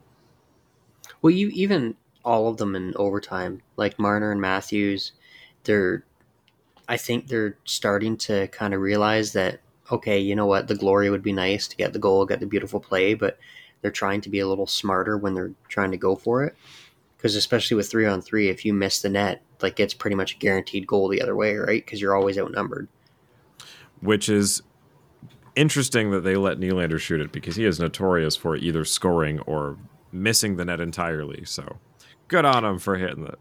Well, 1.21 1.31
you 1.31 1.49
even 1.49 1.95
all 2.23 2.47
of 2.47 2.57
them 2.57 2.75
in 2.75 2.93
overtime, 2.95 3.61
like 3.77 3.99
Marner 3.99 4.31
and 4.31 4.41
Matthews, 4.41 5.13
they're. 5.63 6.03
I 6.87 6.97
think 6.97 7.27
they're 7.27 7.57
starting 7.63 8.17
to 8.17 8.47
kind 8.47 8.73
of 8.73 8.81
realize 8.81 9.31
that 9.33 9.61
okay, 9.91 10.19
you 10.19 10.35
know 10.35 10.45
what, 10.45 10.67
the 10.67 10.75
glory 10.75 11.09
would 11.09 11.21
be 11.21 11.33
nice 11.33 11.67
to 11.67 11.75
get 11.75 11.93
the 11.93 11.99
goal, 11.99 12.25
get 12.25 12.39
the 12.39 12.45
beautiful 12.45 12.79
play, 12.79 13.13
but 13.13 13.37
they're 13.81 13.91
trying 13.91 14.21
to 14.21 14.29
be 14.29 14.39
a 14.39 14.47
little 14.47 14.67
smarter 14.67 15.17
when 15.17 15.33
they're 15.33 15.51
trying 15.67 15.91
to 15.91 15.97
go 15.97 16.15
for 16.15 16.43
it. 16.43 16.55
Because 17.17 17.35
especially 17.35 17.75
with 17.75 17.89
three 17.89 18.05
on 18.05 18.21
three, 18.21 18.49
if 18.49 18.65
you 18.65 18.73
miss 18.73 19.01
the 19.01 19.09
net, 19.09 19.41
like 19.61 19.79
it's 19.79 19.93
pretty 19.93 20.15
much 20.15 20.35
a 20.35 20.37
guaranteed 20.37 20.87
goal 20.87 21.07
the 21.07 21.21
other 21.21 21.35
way, 21.35 21.55
right? 21.55 21.83
Because 21.85 22.01
you're 22.01 22.15
always 22.15 22.37
outnumbered. 22.37 22.87
Which 23.99 24.27
is 24.29 24.63
interesting 25.55 26.09
that 26.11 26.21
they 26.21 26.35
let 26.35 26.57
Nylander 26.57 26.99
shoot 26.99 27.21
it 27.21 27.31
because 27.31 27.57
he 27.57 27.65
is 27.65 27.79
notorious 27.79 28.35
for 28.35 28.55
either 28.55 28.85
scoring 28.85 29.39
or 29.41 29.77
missing 30.11 30.57
the 30.57 30.65
net 30.65 30.79
entirely. 30.79 31.43
So 31.45 31.77
good 32.27 32.45
on 32.45 32.63
him 32.65 32.79
for 32.79 32.95
hitting 32.97 33.25
it. 33.25 33.39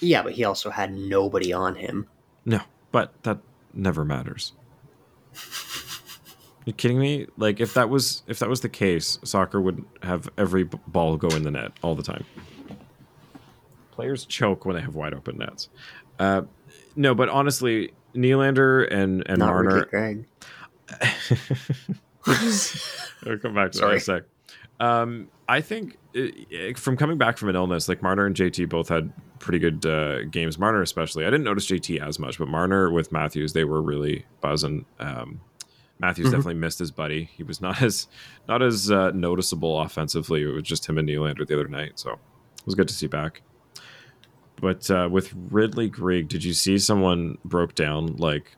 Yeah, 0.00 0.22
but 0.22 0.32
he 0.32 0.44
also 0.44 0.70
had 0.70 0.92
nobody 0.92 1.52
on 1.52 1.74
him. 1.74 2.06
No, 2.44 2.60
but 2.90 3.12
that 3.24 3.38
never 3.74 4.04
matters. 4.04 4.52
You 6.66 6.74
kidding 6.74 6.98
me? 7.00 7.26
Like 7.36 7.58
if 7.58 7.74
that 7.74 7.88
was 7.88 8.22
if 8.26 8.38
that 8.40 8.48
was 8.48 8.60
the 8.60 8.68
case, 8.68 9.18
soccer 9.24 9.60
would 9.60 9.84
have 10.02 10.28
every 10.36 10.64
ball 10.64 11.16
go 11.16 11.28
in 11.28 11.42
the 11.42 11.50
net 11.50 11.72
all 11.82 11.94
the 11.94 12.02
time. 12.02 12.24
Players 13.92 14.26
choke 14.26 14.64
when 14.66 14.76
they 14.76 14.82
have 14.82 14.94
wide 14.94 15.14
open 15.14 15.38
nets. 15.38 15.68
Uh, 16.18 16.42
no, 16.96 17.14
but 17.14 17.28
honestly, 17.30 17.92
Nylander 18.14 18.86
and 18.92 19.22
and 19.26 19.38
Not 19.38 19.48
Marner. 19.48 19.84
Greig. 19.86 20.26
I'll 22.26 23.38
come 23.42 23.54
back 23.54 23.72
to 23.72 23.78
Sorry. 23.78 23.88
that 23.88 23.92
in 23.92 23.96
a 23.96 24.00
sec. 24.00 24.22
Um, 24.80 25.28
I 25.48 25.60
think 25.60 25.98
uh, 26.16 26.72
from 26.76 26.96
coming 26.96 27.18
back 27.18 27.36
from 27.38 27.48
an 27.50 27.54
illness, 27.56 27.88
like 27.88 28.02
Marner 28.02 28.26
and 28.26 28.34
JT 28.34 28.68
both 28.68 28.88
had 28.88 29.12
pretty 29.38 29.58
good 29.58 29.84
uh, 29.86 30.24
games. 30.24 30.58
Marner 30.58 30.80
especially. 30.82 31.24
I 31.26 31.30
didn't 31.30 31.44
notice 31.44 31.66
JT 31.66 32.00
as 32.00 32.18
much, 32.18 32.38
but 32.38 32.48
Marner 32.48 32.90
with 32.90 33.12
Matthews, 33.12 33.52
they 33.52 33.64
were 33.64 33.82
really 33.82 34.24
buzzing. 34.40 34.86
Um, 34.98 35.40
Matthews 35.98 36.28
Mhm. 36.28 36.30
definitely 36.30 36.54
missed 36.54 36.78
his 36.78 36.90
buddy. 36.90 37.24
He 37.36 37.42
was 37.42 37.60
not 37.60 37.82
as 37.88 38.06
not 38.48 38.62
as 38.62 38.90
uh, 38.90 39.10
noticeable 39.10 39.78
offensively. 39.80 40.42
It 40.42 40.46
was 40.46 40.62
just 40.62 40.88
him 40.88 40.96
and 40.98 41.06
Nylander 41.08 41.46
the 41.46 41.54
other 41.54 41.68
night, 41.68 41.98
so 41.98 42.12
it 42.12 42.18
was 42.66 42.74
good 42.74 42.88
to 42.88 42.94
see 42.94 43.06
back. 43.06 43.42
But 44.60 44.90
uh, 44.90 45.08
with 45.10 45.32
Ridly 45.50 45.88
Greig, 45.88 46.28
did 46.28 46.44
you 46.44 46.52
see 46.52 46.78
someone 46.78 47.38
broke 47.44 47.74
down 47.74 48.16
like 48.16 48.56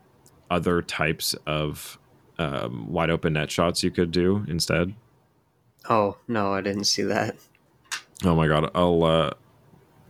other 0.51 0.81
types 0.81 1.33
of 1.45 1.97
um, 2.39 2.91
wide 2.91 3.09
open 3.09 3.33
net 3.33 3.49
shots 3.51 3.83
you 3.83 3.91
could 3.91 4.11
do 4.11 4.43
instead? 4.47 4.93
Oh 5.89 6.17
no, 6.27 6.53
I 6.53 6.61
didn't 6.61 6.85
see 6.85 7.03
that. 7.03 7.35
Oh 8.23 8.35
my 8.35 8.47
god, 8.47 8.71
I'll 8.73 9.03
uh, 9.03 9.31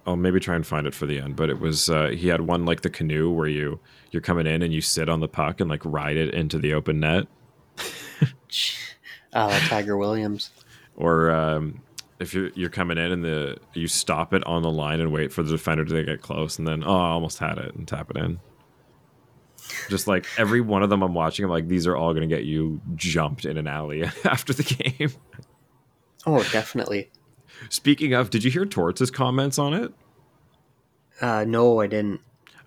I'll 0.05 0.15
maybe 0.15 0.39
try 0.39 0.55
and 0.55 0.65
find 0.65 0.86
it 0.86 0.93
for 0.93 1.05
the 1.05 1.19
end. 1.19 1.36
But 1.36 1.49
it 1.49 1.59
was 1.59 1.89
uh, 1.89 2.09
he 2.09 2.27
had 2.27 2.41
one 2.41 2.65
like 2.65 2.81
the 2.81 2.89
canoe 2.89 3.31
where 3.31 3.47
you 3.47 3.79
you're 4.12 4.21
coming 4.21 4.45
in 4.45 4.62
and 4.62 4.73
you 4.73 4.81
sit 4.81 5.09
on 5.09 5.19
the 5.19 5.27
puck 5.27 5.59
and 5.59 5.69
like 5.69 5.81
ride 5.86 6.17
it 6.17 6.33
into 6.33 6.59
the 6.59 6.73
open 6.73 6.99
net, 6.99 7.27
Uh, 9.33 9.59
Tiger 9.67 9.97
Williams. 9.97 10.51
or 10.95 11.31
um, 11.31 11.81
if 12.19 12.33
you're 12.36 12.49
you're 12.49 12.69
coming 12.69 12.99
in 12.99 13.12
and 13.12 13.23
the 13.23 13.57
you 13.73 13.88
stop 13.88 14.31
it 14.33 14.45
on 14.45 14.62
the 14.62 14.69
line 14.69 14.99
and 14.99 15.12
wait 15.12 15.33
for 15.33 15.41
the 15.41 15.51
defender 15.51 15.83
to 15.83 16.03
get 16.03 16.21
close, 16.21 16.59
and 16.59 16.67
then 16.67 16.83
oh, 16.86 16.95
I 16.95 17.09
almost 17.09 17.39
had 17.39 17.57
it 17.57 17.73
and 17.73 17.88
tap 17.88 18.12
it 18.12 18.17
in. 18.17 18.39
Just 19.89 20.07
like 20.07 20.27
every 20.38 20.62
one 20.62 20.83
of 20.83 20.89
them 20.89 21.01
I'm 21.01 21.13
watching, 21.15 21.45
I'm 21.45 21.49
like, 21.51 21.67
these 21.67 21.88
are 21.88 21.95
all 21.95 22.13
going 22.13 22.27
to 22.27 22.36
get 22.36 22.43
you 22.45 22.79
jumped 22.95 23.45
in 23.45 23.57
an 23.57 23.65
alley 23.65 24.03
after 24.25 24.53
the 24.53 24.63
game. 24.63 25.12
Oh, 26.25 26.43
definitely. 26.51 27.09
Speaking 27.69 28.13
of, 28.13 28.29
did 28.29 28.43
you 28.43 28.51
hear 28.51 28.65
Torts' 28.65 29.09
comments 29.12 29.59
on 29.59 29.73
it? 29.73 29.93
Uh, 31.21 31.45
no, 31.45 31.79
I 31.81 31.88
didn't. 31.88 32.21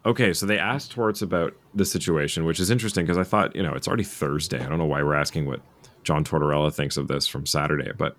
Okay, 0.05 0.33
so 0.33 0.47
they 0.47 0.59
asked 0.59 0.93
Torts 0.93 1.21
about 1.21 1.55
the 1.75 1.85
situation, 1.85 2.45
which 2.45 2.61
is 2.61 2.71
interesting 2.71 3.05
because 3.05 3.19
I 3.19 3.25
thought, 3.25 3.57
you 3.57 3.63
know, 3.63 3.73
it's 3.73 3.89
already 3.89 4.05
Thursday. 4.05 4.65
I 4.65 4.69
don't 4.69 4.79
know 4.79 4.85
why 4.85 5.03
we're 5.03 5.15
asking 5.15 5.47
what 5.47 5.61
John 6.05 6.25
Tortorella 6.25 6.73
thinks 6.73 6.97
of 6.97 7.09
this 7.09 7.27
from 7.27 7.45
Saturday, 7.45 7.91
but 7.97 8.17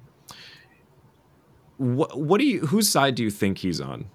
what 1.77 2.19
what 2.19 2.39
do 2.41 2.45
you 2.45 2.61
whose 2.61 2.89
side 2.89 3.15
do 3.15 3.23
you 3.23 3.31
think 3.31 3.59
he's 3.59 3.79
on? 3.79 4.05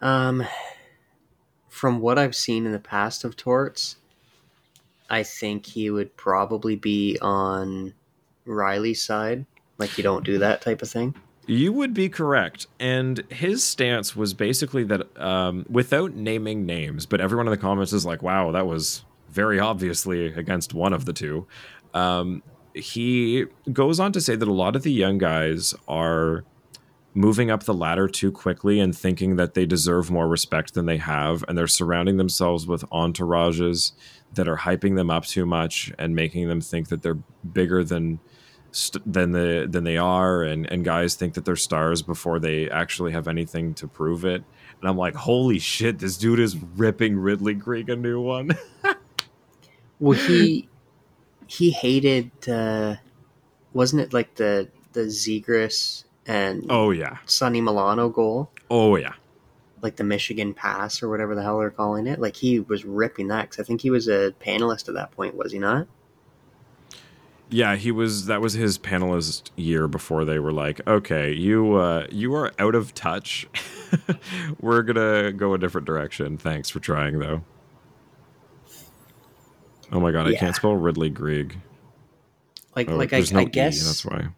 Um, 0.00 0.46
from 1.68 2.00
what 2.00 2.18
I've 2.18 2.34
seen 2.34 2.64
in 2.64 2.72
the 2.72 2.78
past 2.78 3.24
of 3.24 3.36
Torts, 3.36 3.96
I 5.10 5.22
think 5.22 5.66
he 5.66 5.90
would 5.90 6.16
probably 6.16 6.76
be 6.76 7.18
on 7.20 7.92
Rielly's 8.46 9.02
side. 9.02 9.46
Like 9.78 9.96
you 9.98 10.04
don't 10.04 10.24
do 10.24 10.38
that 10.38 10.60
type 10.60 10.82
of 10.82 10.90
thing. 10.90 11.14
You 11.46 11.72
would 11.72 11.92
be 11.92 12.08
correct. 12.08 12.66
And 12.80 13.22
his 13.30 13.62
stance 13.62 14.16
was 14.16 14.32
basically 14.32 14.84
that 14.84 15.20
um, 15.20 15.66
without 15.68 16.14
naming 16.14 16.64
names, 16.64 17.04
but 17.06 17.20
everyone 17.20 17.46
in 17.46 17.50
the 17.50 17.58
comments 17.58 17.92
is 17.92 18.06
like, 18.06 18.22
wow, 18.22 18.50
that 18.52 18.66
was 18.66 19.04
very 19.30 19.58
obviously 19.58 20.26
against 20.26 20.72
one 20.72 20.92
of 20.92 21.04
the 21.04 21.12
two. 21.12 21.46
Um, 21.92 22.42
he 22.74 23.46
goes 23.72 24.00
on 24.00 24.12
to 24.12 24.20
say 24.20 24.36
that 24.36 24.48
a 24.48 24.52
lot 24.52 24.74
of 24.74 24.82
the 24.82 24.92
young 24.92 25.18
guys 25.18 25.74
are 25.86 26.44
moving 27.14 27.50
up 27.50 27.62
the 27.62 27.74
ladder 27.74 28.08
too 28.08 28.32
quickly 28.32 28.80
and 28.80 28.96
thinking 28.96 29.36
that 29.36 29.54
they 29.54 29.66
deserve 29.66 30.10
more 30.10 30.26
respect 30.26 30.74
than 30.74 30.86
they 30.86 30.96
have. 30.96 31.44
And 31.46 31.56
they're 31.56 31.68
surrounding 31.68 32.16
themselves 32.16 32.66
with 32.66 32.82
entourages 32.90 33.92
that 34.32 34.48
are 34.48 34.56
hyping 34.58 34.96
them 34.96 35.10
up 35.10 35.24
too 35.24 35.46
much 35.46 35.92
and 35.98 36.16
making 36.16 36.48
them 36.48 36.60
think 36.60 36.88
that 36.88 37.02
they're 37.02 37.18
bigger 37.52 37.84
than 37.84 38.18
st- 38.74 39.10
than 39.10 39.32
the 39.32 39.66
than 39.70 39.84
they 39.84 39.96
are 39.96 40.42
and 40.42 40.70
and 40.70 40.84
guys 40.84 41.14
think 41.14 41.34
that 41.34 41.44
they're 41.44 41.56
stars 41.56 42.02
before 42.02 42.38
they 42.38 42.68
actually 42.70 43.12
have 43.12 43.28
anything 43.28 43.74
to 43.74 43.86
prove 43.86 44.24
it 44.24 44.42
and 44.80 44.88
i'm 44.90 44.96
like 44.96 45.14
holy 45.14 45.58
shit 45.58 45.98
this 45.98 46.16
dude 46.16 46.40
is 46.40 46.56
ripping 46.56 47.16
ridly 47.16 47.54
Greig 47.54 47.88
a 47.88 47.96
new 47.96 48.20
one 48.20 48.50
Well, 50.00 50.18
he 50.18 50.68
he 51.46 51.70
hated. 51.70 52.30
Uh, 52.48 52.96
wasn't 53.72 54.02
it 54.02 54.12
like 54.12 54.34
the 54.34 54.68
the 54.92 55.02
Zegras 55.02 56.04
and 56.26 56.66
oh 56.68 56.90
yeah 56.90 57.18
Sonny 57.26 57.60
Milano 57.60 58.08
goal? 58.08 58.50
oh 58.70 58.96
yeah 58.96 59.14
like 59.82 59.96
the 59.96 60.04
Michigan 60.04 60.54
Pass 60.54 61.02
or 61.02 61.10
whatever 61.10 61.34
the 61.34 61.42
hell 61.42 61.58
they're 61.58 61.70
calling 61.70 62.06
it. 62.06 62.18
Like 62.18 62.36
he 62.36 62.60
was 62.60 62.84
ripping 62.84 63.28
that 63.28 63.50
because 63.50 63.62
I 63.62 63.66
think 63.66 63.82
he 63.82 63.90
was 63.90 64.08
a 64.08 64.34
panelist 64.40 64.88
at 64.88 64.94
that 64.94 65.10
point, 65.12 65.36
was 65.36 65.52
he 65.52 65.58
not? 65.58 65.86
Yeah 67.54 67.76
he 67.76 67.92
was 67.92 68.26
that 68.26 68.40
was 68.40 68.54
his 68.54 68.78
panelist 68.78 69.50
year 69.54 69.86
before 69.86 70.24
they 70.24 70.40
were 70.40 70.52
like 70.52 70.84
okay 70.88 71.32
you 71.32 71.74
uh 71.74 72.08
you 72.10 72.34
are 72.34 72.52
out 72.58 72.74
of 72.74 72.92
touch 72.94 73.46
we're 74.60 74.82
gonna 74.82 75.30
go 75.30 75.54
a 75.54 75.58
different 75.58 75.86
direction 75.86 76.36
thanks 76.36 76.68
for 76.68 76.80
trying 76.80 77.20
though 77.20 77.44
oh 79.92 80.00
my 80.00 80.10
god 80.10 80.26
i 80.26 80.34
can't 80.34 80.56
spell 80.56 80.74
ridly 80.74 81.10
Greig. 81.10 81.56
Like, 82.74 82.88
Oh, 82.90 82.96
like 82.96 83.12
I, 83.12 83.20
no 83.30 83.38
I 83.38 83.42
E, 83.42 83.46
guess 83.46 83.84
that's 83.86 84.04
why 84.04 84.30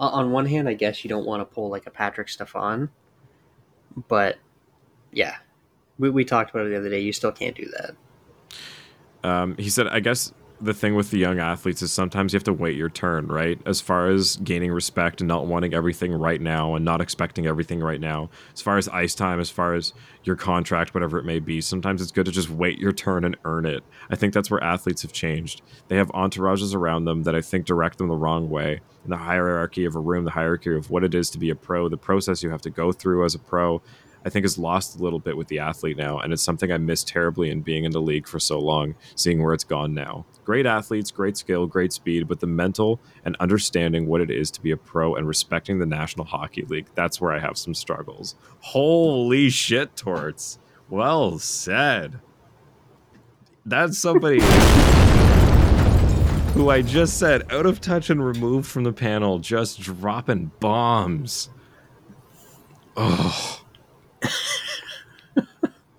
on 0.00 0.32
one 0.32 0.46
hand, 0.46 0.68
I 0.68 0.74
guess 0.74 1.04
you 1.04 1.08
don't 1.08 1.24
want 1.24 1.40
to 1.48 1.54
pull 1.54 1.68
like 1.68 1.86
a 1.86 1.90
Patrick 1.90 2.28
Stefan, 2.28 2.90
but 4.08 4.36
yeah, 5.12 5.36
we 5.96 6.10
we 6.10 6.24
talked 6.24 6.50
about 6.50 6.66
it 6.66 6.70
the 6.70 6.76
other 6.76 6.90
day. 6.90 6.98
You 6.98 7.12
still 7.12 7.30
can't 7.30 7.54
do 7.54 7.70
that. 7.78 9.28
um, 9.30 9.56
he 9.58 9.70
said, 9.70 9.86
I 9.86 10.00
guess 10.00 10.32
the 10.62 10.72
thing 10.72 10.94
with 10.94 11.10
the 11.10 11.18
young 11.18 11.40
athletes 11.40 11.82
is 11.82 11.92
sometimes 11.92 12.32
you 12.32 12.36
have 12.36 12.44
to 12.44 12.52
wait 12.52 12.76
your 12.76 12.88
turn, 12.88 13.26
right? 13.26 13.60
As 13.66 13.80
far 13.80 14.08
as 14.08 14.36
gaining 14.36 14.70
respect 14.70 15.20
and 15.20 15.26
not 15.26 15.46
wanting 15.46 15.74
everything 15.74 16.12
right 16.12 16.40
now 16.40 16.76
and 16.76 16.84
not 16.84 17.00
expecting 17.00 17.46
everything 17.46 17.80
right 17.80 18.00
now. 18.00 18.30
As 18.54 18.62
far 18.62 18.78
as 18.78 18.88
ice 18.88 19.16
time, 19.16 19.40
as 19.40 19.50
far 19.50 19.74
as 19.74 19.92
your 20.22 20.36
contract, 20.36 20.94
whatever 20.94 21.18
it 21.18 21.24
may 21.24 21.40
be, 21.40 21.60
sometimes 21.60 22.00
it's 22.00 22.12
good 22.12 22.26
to 22.26 22.32
just 22.32 22.48
wait 22.48 22.78
your 22.78 22.92
turn 22.92 23.24
and 23.24 23.36
earn 23.44 23.66
it. 23.66 23.82
I 24.08 24.14
think 24.14 24.32
that's 24.32 24.52
where 24.52 24.62
athletes 24.62 25.02
have 25.02 25.12
changed. 25.12 25.62
They 25.88 25.96
have 25.96 26.12
entourages 26.12 26.76
around 26.76 27.06
them 27.06 27.24
that 27.24 27.34
I 27.34 27.40
think 27.40 27.66
direct 27.66 27.98
them 27.98 28.06
the 28.06 28.16
wrong 28.16 28.48
way. 28.48 28.80
In 29.04 29.10
the 29.10 29.16
hierarchy 29.16 29.84
of 29.84 29.96
a 29.96 30.00
room, 30.00 30.24
the 30.24 30.30
hierarchy 30.30 30.76
of 30.76 30.90
what 30.90 31.02
it 31.02 31.12
is 31.12 31.28
to 31.30 31.38
be 31.38 31.50
a 31.50 31.56
pro, 31.56 31.88
the 31.88 31.96
process 31.96 32.44
you 32.44 32.50
have 32.50 32.62
to 32.62 32.70
go 32.70 32.92
through 32.92 33.24
as 33.24 33.34
a 33.34 33.40
pro, 33.40 33.82
I 34.24 34.30
think 34.30 34.44
is 34.44 34.58
lost 34.58 34.98
a 34.98 35.02
little 35.02 35.18
bit 35.18 35.36
with 35.36 35.48
the 35.48 35.58
athlete 35.58 35.96
now, 35.96 36.18
and 36.18 36.32
it's 36.32 36.42
something 36.42 36.70
I 36.70 36.78
miss 36.78 37.02
terribly 37.02 37.50
in 37.50 37.60
being 37.62 37.84
in 37.84 37.92
the 37.92 38.00
league 38.00 38.28
for 38.28 38.38
so 38.38 38.58
long, 38.58 38.94
seeing 39.14 39.42
where 39.42 39.54
it's 39.54 39.64
gone 39.64 39.94
now. 39.94 40.24
Great 40.44 40.66
athletes, 40.66 41.10
great 41.10 41.36
skill, 41.36 41.66
great 41.66 41.92
speed, 41.92 42.28
but 42.28 42.40
the 42.40 42.46
mental 42.46 43.00
and 43.24 43.36
understanding 43.40 44.06
what 44.06 44.20
it 44.20 44.30
is 44.30 44.50
to 44.52 44.60
be 44.60 44.70
a 44.70 44.76
pro 44.76 45.14
and 45.14 45.26
respecting 45.26 45.78
the 45.78 45.86
National 45.86 46.24
Hockey 46.24 46.62
League, 46.62 46.86
that's 46.94 47.20
where 47.20 47.32
I 47.32 47.40
have 47.40 47.58
some 47.58 47.74
struggles. 47.74 48.36
Holy 48.60 49.50
shit, 49.50 49.96
Torts. 49.96 50.58
Well 50.88 51.38
said. 51.38 52.20
That's 53.64 53.98
somebody 53.98 54.40
who 56.52 56.68
I 56.68 56.82
just 56.82 57.18
said 57.18 57.50
out 57.52 57.64
of 57.64 57.80
touch 57.80 58.10
and 58.10 58.24
removed 58.24 58.68
from 58.68 58.84
the 58.84 58.92
panel, 58.92 59.38
just 59.38 59.80
dropping 59.80 60.50
bombs. 60.60 61.48
Oh. 62.96 63.61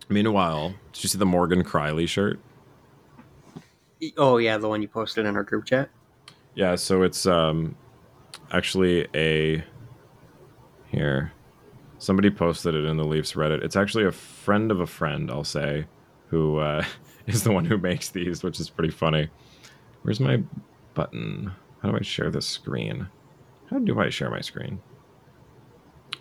Meanwhile, 0.09 0.75
did 0.91 1.03
you 1.03 1.09
see 1.09 1.17
the 1.17 1.25
Morgan 1.25 1.63
Criley 1.63 2.07
shirt? 2.07 2.39
Oh 4.17 4.37
yeah, 4.37 4.57
the 4.57 4.67
one 4.67 4.81
you 4.81 4.87
posted 4.87 5.25
in 5.25 5.35
our 5.35 5.43
group 5.43 5.65
chat. 5.65 5.89
Yeah, 6.55 6.75
so 6.75 7.03
it's 7.03 7.25
um 7.25 7.75
actually 8.51 9.07
a 9.15 9.63
here. 10.87 11.31
Somebody 11.97 12.29
posted 12.29 12.75
it 12.75 12.85
in 12.85 12.97
the 12.97 13.05
Leafs 13.05 13.33
Reddit. 13.33 13.63
It's 13.63 13.77
actually 13.77 14.05
a 14.05 14.11
friend 14.11 14.71
of 14.71 14.81
a 14.81 14.87
friend, 14.87 15.31
I'll 15.31 15.45
say, 15.45 15.85
who 16.27 16.57
uh, 16.57 16.83
is 17.27 17.43
the 17.43 17.51
one 17.51 17.65
who 17.65 17.77
makes 17.77 18.09
these, 18.09 18.43
which 18.43 18.59
is 18.59 18.69
pretty 18.69 18.91
funny. 18.91 19.29
Where's 20.01 20.19
my 20.19 20.43
button? 20.93 21.53
How 21.81 21.91
do 21.91 21.97
I 21.97 22.01
share 22.01 22.29
this 22.29 22.45
screen? 22.45 23.07
How 23.69 23.79
do 23.79 23.99
I 23.99 24.09
share 24.09 24.29
my 24.29 24.41
screen? 24.41 24.81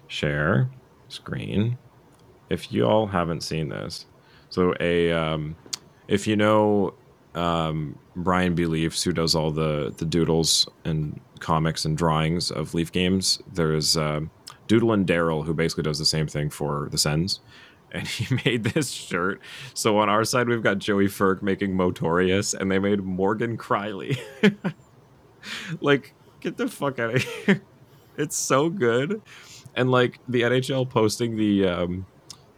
Share 0.06 0.70
screen. 1.08 1.78
If 2.52 2.72
you 2.72 2.86
all 2.86 3.06
haven't 3.06 3.42
seen 3.42 3.68
this, 3.68 4.06
so 4.50 4.74
a 4.80 5.10
um, 5.12 5.56
if 6.08 6.26
you 6.26 6.36
know 6.36 6.94
um, 7.34 7.98
Brian 8.16 8.54
B. 8.54 8.66
Leafs, 8.66 9.02
who 9.02 9.12
does 9.12 9.34
all 9.34 9.50
the 9.50 9.94
the 9.96 10.04
doodles 10.04 10.68
and 10.84 11.20
comics 11.40 11.84
and 11.84 11.96
drawings 11.96 12.50
of 12.50 12.74
Leaf 12.74 12.92
games, 12.92 13.42
there's 13.52 13.96
uh, 13.96 14.20
Doodle 14.68 14.92
and 14.92 15.06
Daryl, 15.06 15.44
who 15.44 15.54
basically 15.54 15.82
does 15.82 15.98
the 15.98 16.04
same 16.04 16.26
thing 16.26 16.50
for 16.50 16.88
the 16.90 16.98
Sens. 16.98 17.40
And 17.94 18.08
he 18.08 18.34
made 18.46 18.64
this 18.64 18.90
shirt. 18.90 19.38
So 19.74 19.98
on 19.98 20.08
our 20.08 20.24
side, 20.24 20.48
we've 20.48 20.62
got 20.62 20.78
Joey 20.78 21.08
Ferg 21.08 21.42
making 21.42 21.74
Motorius, 21.74 22.58
and 22.58 22.70
they 22.70 22.78
made 22.78 23.02
Morgan 23.02 23.58
Criley. 23.58 24.18
like, 25.82 26.14
get 26.40 26.56
the 26.56 26.68
fuck 26.68 26.98
out 26.98 27.16
of 27.16 27.22
here. 27.44 27.62
It's 28.16 28.34
so 28.34 28.70
good. 28.70 29.20
And 29.74 29.90
like 29.90 30.20
the 30.26 30.40
NHL 30.40 30.88
posting 30.88 31.36
the 31.36 31.66
um 31.66 32.06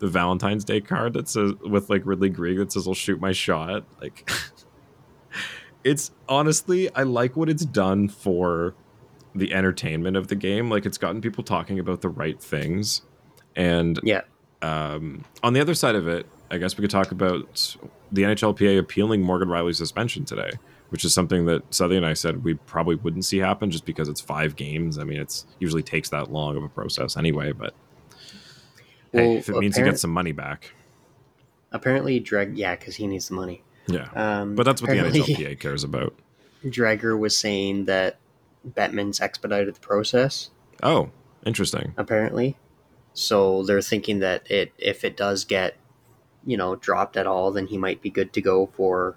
the 0.05 0.11
Valentine's 0.11 0.64
Day 0.67 0.83
card 0.83 1.14
that 1.14 1.31
says 1.31 1.53
with 1.62 1.88
like 1.88 2.03
Ridly 2.05 2.29
Greig 2.29 2.59
that 2.59 2.71
says 2.71 2.87
I'll 2.87 2.93
shoot 2.93 3.19
my 3.23 3.33
shot. 3.33 3.85
Like 4.03 4.31
it's 5.85 6.11
honestly 6.29 6.95
I 6.95 7.05
like 7.05 7.37
what 7.37 7.49
it's 7.49 7.64
done 7.64 8.09
for 8.09 8.75
the 9.35 9.55
entertainment 9.55 10.17
of 10.17 10.29
the 10.29 10.37
game. 10.37 10.71
Like 10.71 10.85
it's 10.85 10.99
gotten 10.99 11.21
people 11.23 11.43
talking 11.43 11.79
about 11.79 12.03
the 12.03 12.11
right 12.11 12.38
things. 12.40 13.01
And 13.57 13.99
Yeah. 14.03 14.21
um, 14.61 15.25
on 15.43 15.55
the 15.55 15.61
other 15.61 15.75
side 15.75 15.95
of 15.95 16.07
it, 16.07 16.27
I 16.51 16.59
guess 16.59 16.77
we 16.77 16.83
could 16.83 16.90
talk 16.90 17.11
about 17.11 17.77
the 18.12 18.23
NHLPA 18.25 18.79
appealing 18.79 19.23
Morgan 19.23 19.49
Rielly's 19.49 19.79
suspension 19.79 20.25
today, 20.27 20.51
which 20.90 21.05
is 21.05 21.14
something 21.14 21.47
that 21.47 21.62
Southey 21.75 21.97
and 21.97 22.05
I 22.05 22.12
said 22.12 22.45
we 22.45 22.55
probably 22.55 22.97
wouldn't 22.97 23.25
see 23.25 23.38
happen 23.38 23.71
just 23.71 23.87
because 23.87 24.09
it's 24.09 24.21
five 24.21 24.55
games. 24.55 24.99
I 24.99 25.05
mean, 25.05 25.19
it's 25.19 25.47
usually 25.61 25.83
takes 25.83 26.11
that 26.11 26.31
long 26.31 26.57
of 26.59 26.62
a 26.62 26.69
process 26.69 27.17
anyway. 27.17 27.53
But 27.53 27.75
hey, 29.14 29.37
if 29.37 29.48
it 29.48 29.57
means 29.57 29.77
he 29.77 29.83
gets 29.83 30.00
some 30.00 30.11
money 30.12 30.33
back, 30.33 30.72
Apparently, 31.72 32.20
Dreg. 32.20 32.57
Yeah, 32.57 32.77
because 32.77 32.94
he 32.96 33.07
needs 33.09 33.29
the 33.29 33.35
money. 33.35 33.62
yeah. 33.88 34.09
Um, 34.14 34.55
but 34.55 34.64
that's 34.64 34.81
what 34.81 34.90
the 34.92 34.96
NHLPA 34.96 35.59
cares 35.61 35.83
about. 35.83 36.14
Dreger 36.64 37.18
was 37.18 37.37
saying 37.37 37.87
that 37.87 38.18
Bettman's 38.66 39.20
expedited 39.20 39.74
the 39.74 39.81
process. 39.81 40.50
Oh, 40.83 41.11
interesting. 41.44 41.92
Apparently, 41.96 42.57
so 43.12 43.64
they're 43.64 43.83
thinking 43.83 44.20
that 44.20 44.48
it 44.50 44.72
if 44.79 45.05
it 45.05 45.16
does 45.16 45.44
get, 45.44 45.77
you 46.46 46.57
know, 46.57 46.77
dropped 46.77 47.16
at 47.16 47.27
all, 47.27 47.50
then 47.50 47.66
he 47.66 47.77
might 47.77 48.00
be 48.00 48.09
good 48.11 48.33
to 48.35 48.40
go 48.40 48.66
for. 48.74 49.16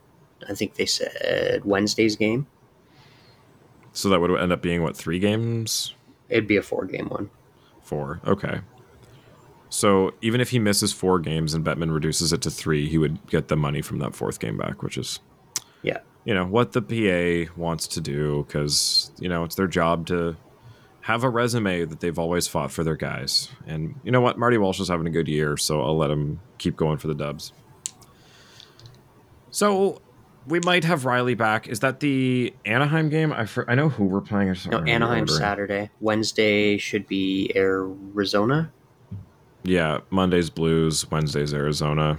I 0.50 0.54
think 0.56 0.76
they 0.76 0.86
said 0.88 1.62
Wednesday's 1.64 2.16
game. 2.16 2.48
So 3.94 4.10
that 4.10 4.20
would 4.20 4.32
end 4.40 4.52
up 4.52 4.62
being 4.62 4.84
what 4.84 4.98
three 4.98 5.20
games? 5.20 5.94
It'd 6.30 6.48
be 6.48 6.58
a 6.58 6.62
four 6.62 6.86
game 6.86 7.08
one. 7.10 7.30
Four. 7.84 8.20
Okay. 8.26 8.60
So 9.70 10.14
even 10.22 10.40
if 10.42 10.50
he 10.52 10.60
misses 10.60 10.94
four 10.94 11.20
games 11.20 11.54
and 11.54 11.66
Bettman 11.66 11.94
reduces 11.94 12.32
it 12.34 12.42
to 12.44 12.50
three, 12.52 12.88
he 12.88 12.98
would 12.98 13.26
get 13.28 13.48
the 13.50 13.56
money 13.58 13.82
from 13.82 14.00
that 14.00 14.16
fourth 14.16 14.40
game 14.40 14.58
back, 14.58 14.82
which 14.82 14.98
is 14.98 15.20
Yeah. 15.84 16.00
you 16.26 16.34
know 16.34 16.46
what 16.46 16.72
the 16.72 16.82
PA 16.82 17.52
wants 17.58 17.88
to 17.90 18.02
do 18.02 18.46
because 18.48 19.12
you 19.20 19.28
know 19.30 19.44
it's 19.44 19.56
their 19.56 19.68
job 19.68 20.08
to 20.08 20.36
have 21.02 21.24
a 21.24 21.30
resume 21.30 21.86
that 21.86 22.00
they've 22.02 22.20
always 22.20 22.48
fought 22.48 22.72
for 22.72 22.84
their 22.84 22.96
guys. 22.98 23.50
And 23.66 23.96
you 24.04 24.12
know 24.12 24.20
what, 24.22 24.38
Marty 24.38 24.58
Walsh 24.58 24.80
is 24.82 24.90
having 24.90 25.08
a 25.08 25.10
good 25.10 25.28
year, 25.30 25.56
so 25.58 25.82
I'll 25.82 25.96
let 25.98 26.10
him 26.12 26.40
keep 26.58 26.76
going 26.76 26.98
for 26.98 27.08
the 27.08 27.16
Dubs. 27.16 27.54
So 29.52 30.02
we 30.48 30.60
might 30.62 30.84
have 30.84 31.04
Rielly 31.04 31.38
back. 31.38 31.68
Is 31.68 31.80
that 31.82 32.00
the 32.00 32.54
Anaheim 32.66 33.10
game? 33.10 33.32
I 33.34 33.48
I 33.68 33.76
know 33.76 33.90
who 33.90 34.06
we're 34.06 34.22
playing. 34.22 34.56
No, 34.70 34.80
Anaheim. 34.80 35.28
Saturday. 35.28 35.90
Wednesday 36.00 36.78
should 36.78 37.08
be 37.08 37.52
Arizona. 37.56 38.72
Yeah, 39.68 40.00
Monday's 40.12 40.50
Blues, 40.50 41.10
Wednesday's 41.12 41.54
Arizona. 41.54 42.18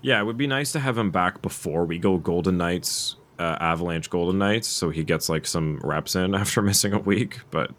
Yeah, 0.00 0.20
it 0.20 0.24
would 0.24 0.36
be 0.38 0.46
nice 0.46 0.70
to 0.72 0.78
have 0.78 0.96
him 0.96 1.10
back 1.10 1.42
before 1.42 1.84
we 1.84 1.98
go 1.98 2.18
Golden 2.18 2.56
Knights, 2.56 3.16
uh, 3.40 3.56
Avalanche 3.60 4.08
Golden 4.08 4.38
Knights, 4.38 4.68
so 4.68 4.90
he 4.90 5.02
gets 5.02 5.28
like 5.28 5.44
some 5.44 5.80
reps 5.82 6.14
in 6.14 6.34
after 6.36 6.62
missing 6.62 6.92
a 6.92 7.00
week. 7.00 7.40
But 7.50 7.72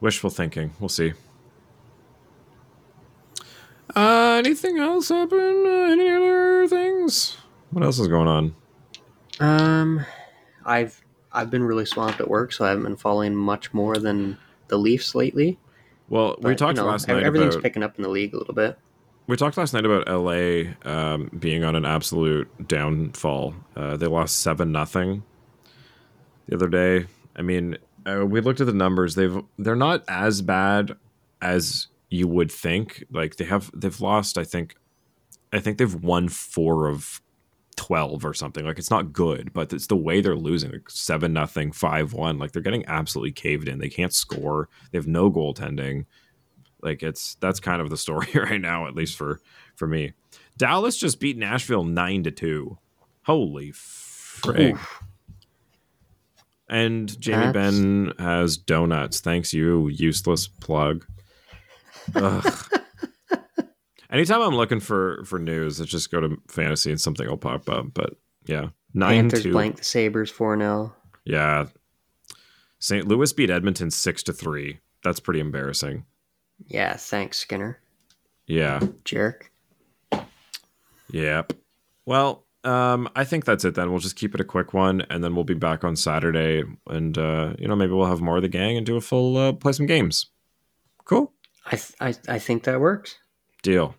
wishful 0.00 0.28
thinking. 0.28 0.72
We'll 0.78 0.90
see. 0.90 1.14
Uh, 3.96 4.42
anything 4.44 4.78
else 4.78 5.08
happen? 5.08 5.64
Uh, 5.66 5.88
any 5.90 6.10
other 6.10 6.68
things? 6.68 7.38
What 7.70 7.82
else 7.82 7.98
is 7.98 8.08
going 8.08 8.28
on? 8.28 8.54
Um, 9.40 10.04
I've 10.66 11.02
I've 11.32 11.50
been 11.50 11.62
really 11.62 11.86
swamped 11.86 12.20
at 12.20 12.28
work, 12.28 12.52
so 12.52 12.66
I 12.66 12.68
haven't 12.68 12.84
been 12.84 12.96
following 12.96 13.34
much 13.34 13.72
more 13.72 13.96
than 13.96 14.36
the 14.68 14.76
Leafs 14.76 15.14
lately. 15.14 15.58
Well, 16.08 16.36
we 16.40 16.54
talked 16.54 16.78
you 16.78 16.84
know, 16.84 16.88
last 16.90 17.08
night 17.08 17.22
Everything's 17.22 17.54
about 17.54 17.62
picking 17.62 17.82
up 17.82 17.96
in 17.96 18.02
the 18.02 18.08
league 18.08 18.34
a 18.34 18.38
little 18.38 18.54
bit. 18.54 18.78
We 19.26 19.36
talked 19.36 19.58
last 19.58 19.74
night 19.74 19.84
about 19.84 20.08
LA 20.08 20.72
um, 20.90 21.30
being 21.38 21.62
on 21.62 21.76
an 21.76 21.84
absolute 21.84 22.66
downfall. 22.66 23.54
Uh, 23.76 23.96
they 23.96 24.06
lost 24.06 24.38
seven 24.38 24.72
nothing 24.72 25.22
the 26.46 26.54
other 26.54 26.68
day. 26.68 27.06
I 27.36 27.42
mean, 27.42 27.76
uh, 28.06 28.24
we 28.24 28.40
looked 28.40 28.60
at 28.60 28.66
the 28.66 28.72
numbers. 28.72 29.14
They've 29.14 29.38
they're 29.58 29.76
not 29.76 30.02
as 30.08 30.40
bad 30.40 30.96
as 31.42 31.88
you 32.08 32.26
would 32.26 32.50
think. 32.50 33.04
Like 33.10 33.36
they 33.36 33.44
have 33.44 33.70
they've 33.74 34.00
lost. 34.00 34.38
I 34.38 34.44
think 34.44 34.76
I 35.52 35.60
think 35.60 35.76
they've 35.76 35.94
won 35.94 36.28
four 36.28 36.88
of 36.88 37.20
twelve 37.78 38.24
or 38.24 38.34
something. 38.34 38.66
Like 38.66 38.78
it's 38.78 38.90
not 38.90 39.12
good, 39.12 39.52
but 39.54 39.72
it's 39.72 39.86
the 39.86 39.96
way 39.96 40.20
they're 40.20 40.34
losing. 40.36 40.72
Like 40.72 40.90
seven 40.90 41.32
nothing, 41.32 41.72
five 41.72 42.12
one. 42.12 42.38
Like 42.38 42.52
they're 42.52 42.60
getting 42.62 42.84
absolutely 42.86 43.32
caved 43.32 43.68
in. 43.68 43.78
They 43.78 43.88
can't 43.88 44.12
score. 44.12 44.68
They 44.90 44.98
have 44.98 45.06
no 45.06 45.30
goaltending 45.30 46.04
like 46.80 47.02
it's 47.02 47.34
that's 47.40 47.58
kind 47.58 47.80
of 47.82 47.90
the 47.90 47.96
story 48.06 48.28
right 48.34 48.60
now 48.60 48.86
at 48.86 48.94
least 48.94 49.16
for 49.16 49.40
for 49.74 49.88
me 49.88 50.12
dallas 50.56 50.96
just 50.96 51.18
beat 51.18 51.36
nashville 51.36 51.82
9 51.82 52.22
to 52.22 52.30
2 52.30 52.78
holy 53.24 53.72
frig 53.72 54.74
Oof. 54.74 55.02
and 56.68 57.20
jamie 57.20 57.46
That's- 57.46 57.74
ben 57.74 58.12
has 58.20 58.56
donuts 58.56 59.20
thanks 59.20 59.52
you 59.52 59.88
useless 59.88 60.46
plug 60.46 61.04
Ugh. 62.14 62.54
anytime 64.10 64.40
i'm 64.42 64.54
looking 64.54 64.80
for 64.80 65.22
for 65.24 65.38
news 65.38 65.78
let's 65.78 65.90
just 65.90 66.10
go 66.10 66.20
to 66.20 66.36
fantasy 66.48 66.90
and 66.90 67.00
something 67.00 67.26
will 67.28 67.36
pop 67.36 67.68
up 67.68 67.86
but 67.94 68.14
yeah 68.46 68.68
9 68.94 69.16
Panthers 69.22 69.42
2 69.42 69.52
blank 69.52 69.76
the 69.76 69.84
Sabres 69.84 70.30
four 70.30 70.56
0 70.56 70.94
yeah 71.24 71.66
st 72.78 73.06
louis 73.06 73.32
beat 73.32 73.50
edmonton 73.50 73.90
6 73.90 74.22
to 74.24 74.32
3 74.32 74.78
that's 75.04 75.20
pretty 75.20 75.40
embarrassing 75.40 76.04
Yeah, 76.66 76.96
thanks, 76.96 77.38
Skinner. 77.38 77.78
yeah 78.46 78.80
Jerk. 79.04 79.50
Yep. 81.10 81.52
Well, 82.04 82.44
um, 82.64 83.08
I 83.16 83.24
think 83.24 83.44
that's 83.44 83.64
it 83.64 83.74
then. 83.74 83.90
We'll 83.90 84.00
just 84.00 84.16
keep 84.16 84.34
it 84.34 84.40
a 84.40 84.44
quick 84.44 84.74
one, 84.74 85.02
and 85.08 85.22
then 85.24 85.34
we'll 85.34 85.44
be 85.44 85.54
back 85.54 85.84
on 85.84 85.96
Saturday, 85.96 86.64
and 86.88 87.16
uh, 87.16 87.54
you 87.58 87.68
know 87.68 87.76
maybe 87.76 87.92
we'll 87.92 88.06
have 88.06 88.20
more 88.20 88.36
of 88.36 88.42
the 88.42 88.48
gang 88.48 88.76
and 88.76 88.84
do 88.84 88.96
a 88.96 89.00
full 89.00 89.36
uh, 89.36 89.52
play 89.52 89.72
some 89.72 89.86
games. 89.86 90.26
Cool 91.04 91.32
I 91.66 91.70
th- 91.76 91.94
I 92.00 92.14
I 92.34 92.38
think 92.38 92.64
that 92.64 92.80
works. 92.80 93.16
Deal. 93.62 93.94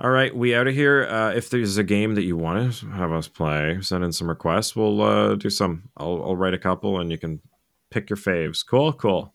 All 0.00 0.10
right, 0.10 0.34
we 0.34 0.54
out 0.54 0.66
of 0.66 0.74
here. 0.74 1.04
Uh, 1.04 1.32
if 1.32 1.50
there's 1.50 1.76
a 1.76 1.84
game 1.84 2.14
that 2.14 2.24
you 2.24 2.36
want 2.36 2.72
to 2.72 2.86
have 2.86 3.12
us 3.12 3.28
play, 3.28 3.78
send 3.82 4.02
in 4.02 4.12
some 4.12 4.28
requests. 4.30 4.74
We'll 4.74 5.02
uh, 5.02 5.34
do 5.34 5.50
some. 5.50 5.90
I'll, 5.96 6.22
I'll 6.22 6.36
write 6.36 6.54
a 6.54 6.58
couple, 6.58 6.98
and 6.98 7.10
you 7.10 7.18
can 7.18 7.40
pick 7.90 8.08
your 8.08 8.16
faves. 8.16 8.64
Cool, 8.66 8.94
cool. 8.94 9.34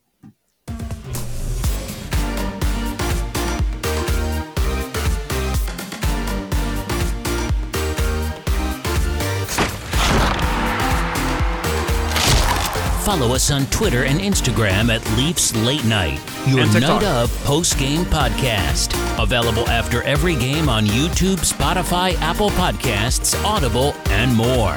Follow 13.05 13.35
us 13.35 13.51
on 13.51 13.67
Twitter 13.67 14.03
and 14.05 14.19
Instagram 14.19 14.89
at 14.89 15.07
Leafs 15.15 15.55
Late 15.57 15.85
Night, 15.85 16.19
your 16.47 16.65
night 16.65 17.03
of 17.03 17.31
post 17.43 17.77
game 17.77 18.03
podcast. 18.05 18.95
Available 19.21 19.69
after 19.69 20.01
every 20.01 20.33
game 20.33 20.69
on 20.69 20.85
YouTube, 20.85 21.37
Spotify, 21.37 22.15
Apple 22.15 22.49
Podcasts, 22.49 23.39
Audible, 23.45 23.93
and 24.09 24.35
more. 24.35 24.75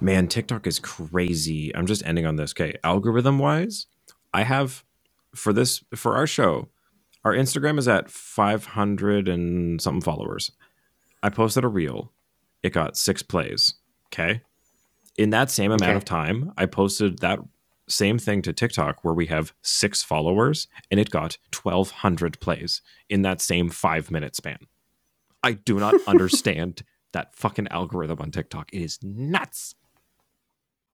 Man, 0.00 0.28
TikTok 0.28 0.64
is 0.64 0.78
crazy. 0.78 1.74
I'm 1.74 1.86
just 1.86 2.06
ending 2.06 2.24
on 2.24 2.36
this. 2.36 2.52
Okay, 2.52 2.78
algorithm 2.84 3.40
wise, 3.40 3.86
I 4.32 4.44
have 4.44 4.84
for 5.34 5.52
this 5.52 5.82
for 5.96 6.14
our 6.14 6.28
show, 6.28 6.68
our 7.24 7.34
Instagram 7.34 7.80
is 7.80 7.88
at 7.88 8.12
500 8.12 9.26
and 9.26 9.82
something 9.82 10.02
followers. 10.02 10.52
I 11.20 11.30
posted 11.30 11.64
a 11.64 11.68
reel. 11.68 12.12
It 12.62 12.72
got 12.72 12.96
6 12.96 13.24
plays. 13.24 13.74
Okay? 14.06 14.42
In 15.18 15.30
that 15.30 15.50
same 15.50 15.70
amount 15.70 15.90
Okay. 15.90 15.96
of 15.96 16.04
time, 16.04 16.52
I 16.56 16.66
posted 16.66 17.18
that 17.20 17.38
same 17.88 18.18
thing 18.18 18.42
to 18.42 18.52
TikTok 18.52 19.04
where 19.04 19.14
we 19.14 19.26
have 19.26 19.54
6 19.62 20.02
followers 20.02 20.66
and 20.90 20.98
it 20.98 21.10
got 21.10 21.38
1200 21.62 22.40
plays 22.40 22.82
in 23.08 23.22
that 23.22 23.40
same 23.40 23.68
5 23.70 24.10
minute 24.10 24.34
span. 24.36 24.58
I 25.42 25.52
do 25.52 25.78
not 25.78 25.94
understand 26.06 26.82
that 27.12 27.34
fucking 27.34 27.68
algorithm 27.68 28.18
on 28.20 28.30
TikTok. 28.30 28.72
It 28.72 28.82
is 28.82 28.98
nuts. 29.02 29.74